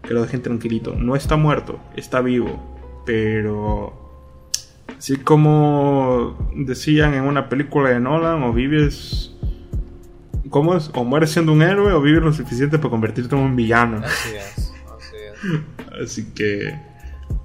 [0.02, 0.96] que lo dejen tranquilito.
[0.96, 2.60] No está muerto, está vivo,
[3.06, 3.94] pero
[4.98, 9.32] así como decían en una película de Nolan, o vives...
[10.50, 10.90] ¿Cómo es?
[10.94, 13.98] O mueres siendo un héroe o vives lo suficiente para convertirte en un villano.
[13.98, 16.02] Así es, así es.
[16.02, 16.80] Así que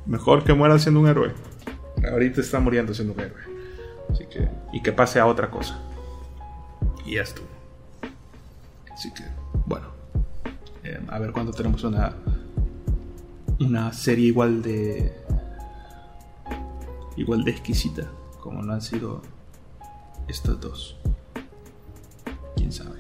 [0.07, 1.33] mejor que muera siendo un héroe
[2.09, 3.43] ahorita está muriendo siendo héroe.
[4.11, 5.79] Así que, y que pase a otra cosa.
[7.05, 7.49] Y ya estuvo.
[8.93, 9.25] Así que,
[9.67, 9.89] bueno.
[10.83, 12.15] Eh, a ver cuándo tenemos una.
[13.59, 15.13] Una serie igual de.
[17.17, 18.09] Igual de exquisita
[18.41, 19.23] como lo han sido
[20.27, 20.97] estas dos.
[22.57, 22.99] Quién sabe.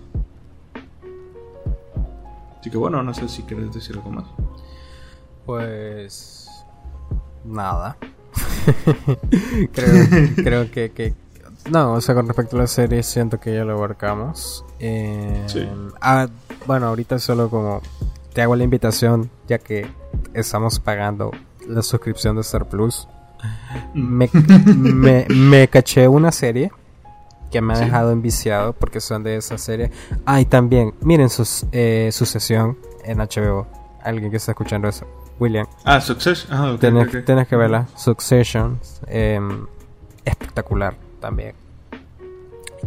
[2.59, 4.27] Así que bueno, no sé si quieres decir algo más.
[5.47, 6.49] Pues.
[7.45, 7.97] Nada.
[9.73, 11.15] creo, creo que,
[11.71, 14.65] No, o sea, con respecto a la serie, siento que ya lo abarcamos.
[14.79, 15.47] Eh,
[16.01, 16.29] ah,
[16.67, 17.81] bueno, ahorita solo como
[18.33, 19.87] te hago la invitación, ya que
[20.35, 21.31] estamos pagando
[21.67, 23.09] la suscripción de Star Plus.
[23.95, 24.29] Me,
[25.29, 26.71] me, caché una serie
[27.51, 29.91] que me ha dejado enviciado porque son de esa serie.
[30.27, 33.67] Ah, y también, miren sus, eh, su sesión en HBO.
[34.03, 35.07] Alguien que está escuchando eso.
[35.41, 35.67] William.
[35.85, 36.53] Ah, Succession.
[36.53, 37.89] Ah, tienes, que verla.
[37.97, 38.79] Succession.
[39.09, 39.67] Em,
[40.25, 41.55] espectacular también.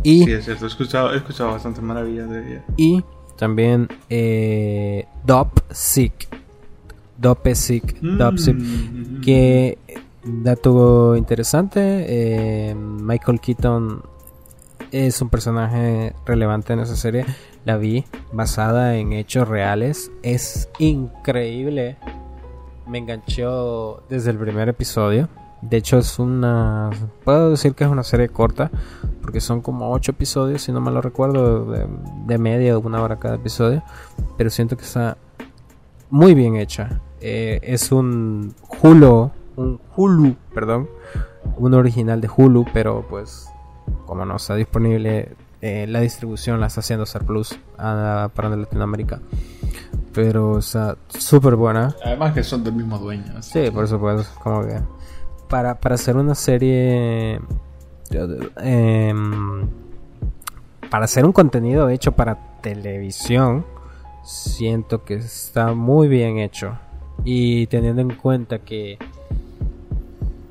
[0.04, 0.66] Y, sí, es cierto.
[0.66, 2.64] He escuchado, he escuchado bastantes maravillas de ella.
[2.78, 3.04] Y
[3.38, 6.30] también eh, Dop Sick.
[7.18, 7.98] Dope Sick.
[8.02, 9.22] Mm, Sick.
[9.22, 9.78] Que
[10.24, 12.06] dato interesante.
[12.08, 14.04] Eh, Michael Keaton
[14.92, 17.26] es un personaje relevante en esa serie.
[17.66, 20.12] La vi basada en hechos reales.
[20.22, 21.98] Es increíble
[22.88, 25.30] me enganchó desde el primer episodio.
[25.62, 26.90] De hecho es una...
[27.24, 28.70] Puedo decir que es una serie corta,
[29.22, 31.66] porque son como 8 episodios, si no me lo recuerdo,
[32.26, 33.82] de, media o una hora cada episodio.
[34.38, 35.18] Pero siento que está
[36.10, 37.00] muy bien hecha.
[37.22, 40.90] Eh, es un Hulu, un Hulu, perdón,
[41.58, 43.48] un original de Hulu, pero pues
[44.06, 49.22] como no está disponible, eh, la distribución la está haciendo Star Plus ah, para Latinoamérica.
[50.14, 51.96] Pero o sea, súper buena.
[52.06, 53.42] Además que son del mismo dueño.
[53.42, 54.80] Sí, por supuesto, como que
[55.54, 57.40] para, para hacer una serie
[58.58, 59.68] em,
[60.90, 63.66] para hacer un contenido hecho para televisión
[64.24, 66.78] siento que está muy bien hecho
[67.24, 68.98] y teniendo en cuenta que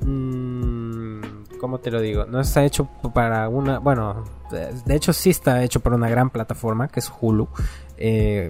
[0.05, 1.21] mmm,
[1.59, 2.25] ¿cómo te lo digo?
[2.25, 6.87] no está hecho para una bueno de hecho sí está hecho para una gran plataforma
[6.87, 7.47] que es Hulu
[7.97, 8.49] eh,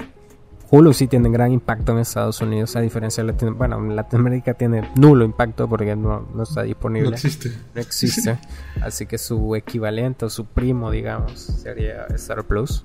[0.76, 3.67] Hulu sí tiene gran impacto en Estados Unidos, a diferencia de Latinoamérica.
[3.67, 7.11] Bueno, en Latinoamérica tiene nulo impacto porque no, está disponible.
[7.11, 7.51] No existe.
[7.76, 8.39] No existe.
[8.82, 12.84] Así que su equivalente o su primo, digamos, sería Star Plus.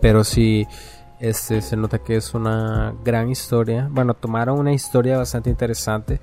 [0.00, 0.64] Pero sí,
[1.18, 3.88] este, se nota que es una gran historia.
[3.90, 6.20] Bueno, tomaron una historia bastante interesante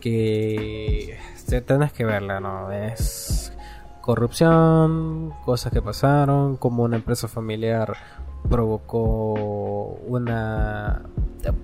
[0.00, 1.18] que
[1.66, 2.70] tienes que verla, ¿no?
[2.70, 3.52] Es
[4.00, 7.96] corrupción, cosas que pasaron, como una empresa familiar
[8.52, 11.02] provocó una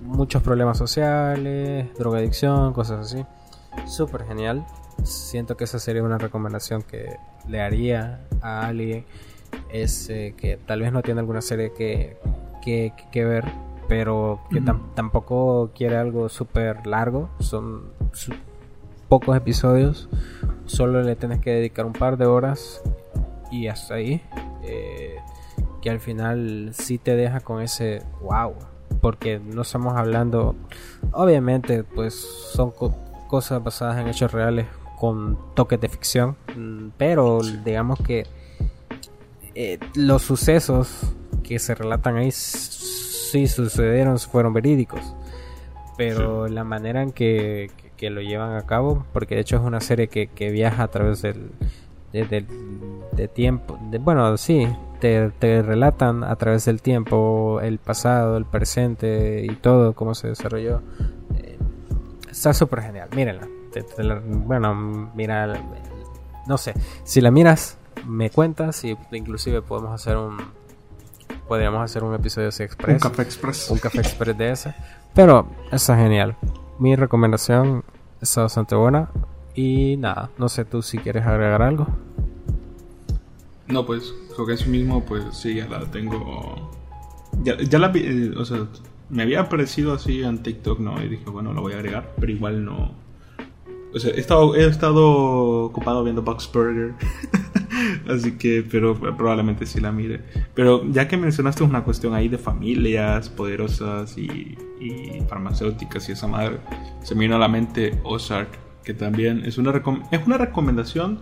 [0.00, 3.26] muchos problemas sociales, drogadicción, cosas así.
[3.86, 4.64] Súper genial.
[5.04, 9.04] Siento que esa sería una recomendación que le haría a alguien
[9.70, 12.16] es que tal vez no tiene alguna serie que,
[12.62, 13.44] que, ver,
[13.86, 14.62] pero que
[14.94, 17.28] tampoco quiere algo súper largo.
[17.38, 17.82] Son
[19.08, 20.08] pocos episodios.
[20.64, 22.80] Solo le tienes que dedicar un par de horas
[23.50, 24.22] y hasta ahí.
[24.62, 25.16] Eh,
[25.88, 28.54] que al final sí te deja con ese wow.
[29.00, 30.54] Porque no estamos hablando,
[31.12, 32.14] obviamente, pues
[32.52, 32.72] son
[33.26, 34.66] cosas basadas en hechos reales
[34.98, 38.26] con toques de ficción, mm, pero digamos que
[39.54, 45.14] eh, los sucesos que se relatan ahí sí sucedieron, fueron verídicos,
[45.96, 47.70] pero la manera en que,
[48.02, 51.22] lo llevan a cabo, porque de hecho es una serie que, que viaja a través
[51.22, 51.50] del,
[52.12, 54.68] de, tiempo, de, bueno, sí,
[55.00, 60.28] te, te, relatan a través del tiempo el pasado, el presente y todo, cómo se
[60.28, 60.82] desarrolló.
[61.36, 61.58] Eh,
[62.30, 63.48] está súper genial, mírenla.
[64.24, 64.74] bueno,
[65.14, 65.60] mira,
[66.46, 70.36] no sé, si la miras, me cuentas y inclusive podemos hacer un...
[71.46, 73.02] Podríamos hacer un episodio así express.
[73.02, 73.70] Un café express.
[73.70, 74.74] Un café express de ese.
[75.14, 76.36] Pero está genial.
[76.78, 77.84] Mi recomendación
[78.20, 79.10] está bastante buena.
[79.60, 81.88] Y nada, no sé tú si quieres agregar algo.
[83.66, 84.14] No, pues
[84.46, 86.70] que eso mismo, pues sí, ya la tengo.
[87.42, 88.68] Ya, ya la eh, o sea,
[89.10, 91.02] me había aparecido así en TikTok, ¿no?
[91.02, 92.92] Y dije, bueno, lo voy a agregar, pero igual no.
[93.92, 96.94] O sea, he estado, he estado ocupado viendo Box Burger.
[98.08, 100.22] Así que, pero probablemente sí la mire.
[100.54, 106.28] Pero ya que mencionaste una cuestión ahí de familias poderosas y, y farmacéuticas y esa
[106.28, 106.58] madre,
[107.02, 111.18] se me vino a la mente Ozark que también es una, es una recomendación.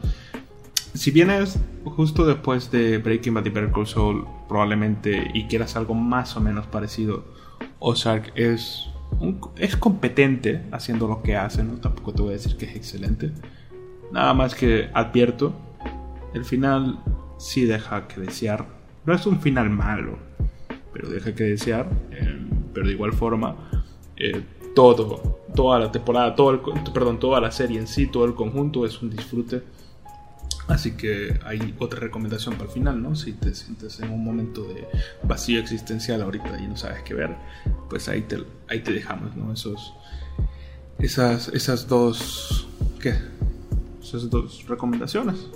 [0.95, 5.93] Si vienes justo después de Breaking Bad y Better Call Saul, probablemente, y quieras algo
[5.93, 7.25] más o menos parecido,
[7.81, 8.89] Ozark es,
[9.57, 11.81] es competente haciendo lo que hace, ¿no?
[11.81, 13.33] Tampoco te voy a decir que es excelente.
[14.13, 15.53] Nada más que advierto,
[16.35, 17.01] el final
[17.37, 18.65] sí deja que desear.
[19.07, 20.21] No es un final malo,
[20.93, 21.89] pero deja que desear.
[22.13, 23.57] Eh, pero de igual forma,
[24.17, 24.41] eh,
[24.77, 26.61] todo, toda la temporada, todo el,
[26.93, 29.65] perdón, toda la serie en sí, todo el conjunto es un disfrute.
[30.69, 33.15] Así que hay otra recomendación para el final, ¿no?
[33.15, 34.87] Si te sientes en un momento de
[35.23, 37.37] vacío existencial ahorita y no sabes qué ver,
[37.89, 39.53] pues ahí te, ahí te dejamos, ¿no?
[39.53, 39.95] Esos,
[40.99, 42.69] esas, esas dos,
[43.01, 43.15] ¿qué?
[44.03, 45.47] Esas dos recomendaciones.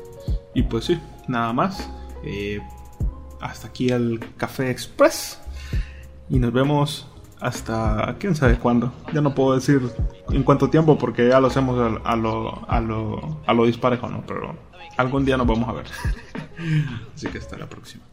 [0.55, 1.89] Y pues sí, nada más.
[2.25, 2.61] Eh,
[3.41, 5.41] hasta aquí el Café Express.
[6.29, 7.10] Y nos vemos
[7.41, 8.93] hasta quién sabe cuándo.
[9.12, 9.80] Ya no puedo decir
[10.30, 14.22] en cuánto tiempo porque ya lo hacemos a, lo, a, lo, a lo disparejo, ¿no?
[14.26, 14.55] Pero
[14.97, 15.86] algún día nos vamos a ver.
[17.14, 18.05] Así que hasta la próxima.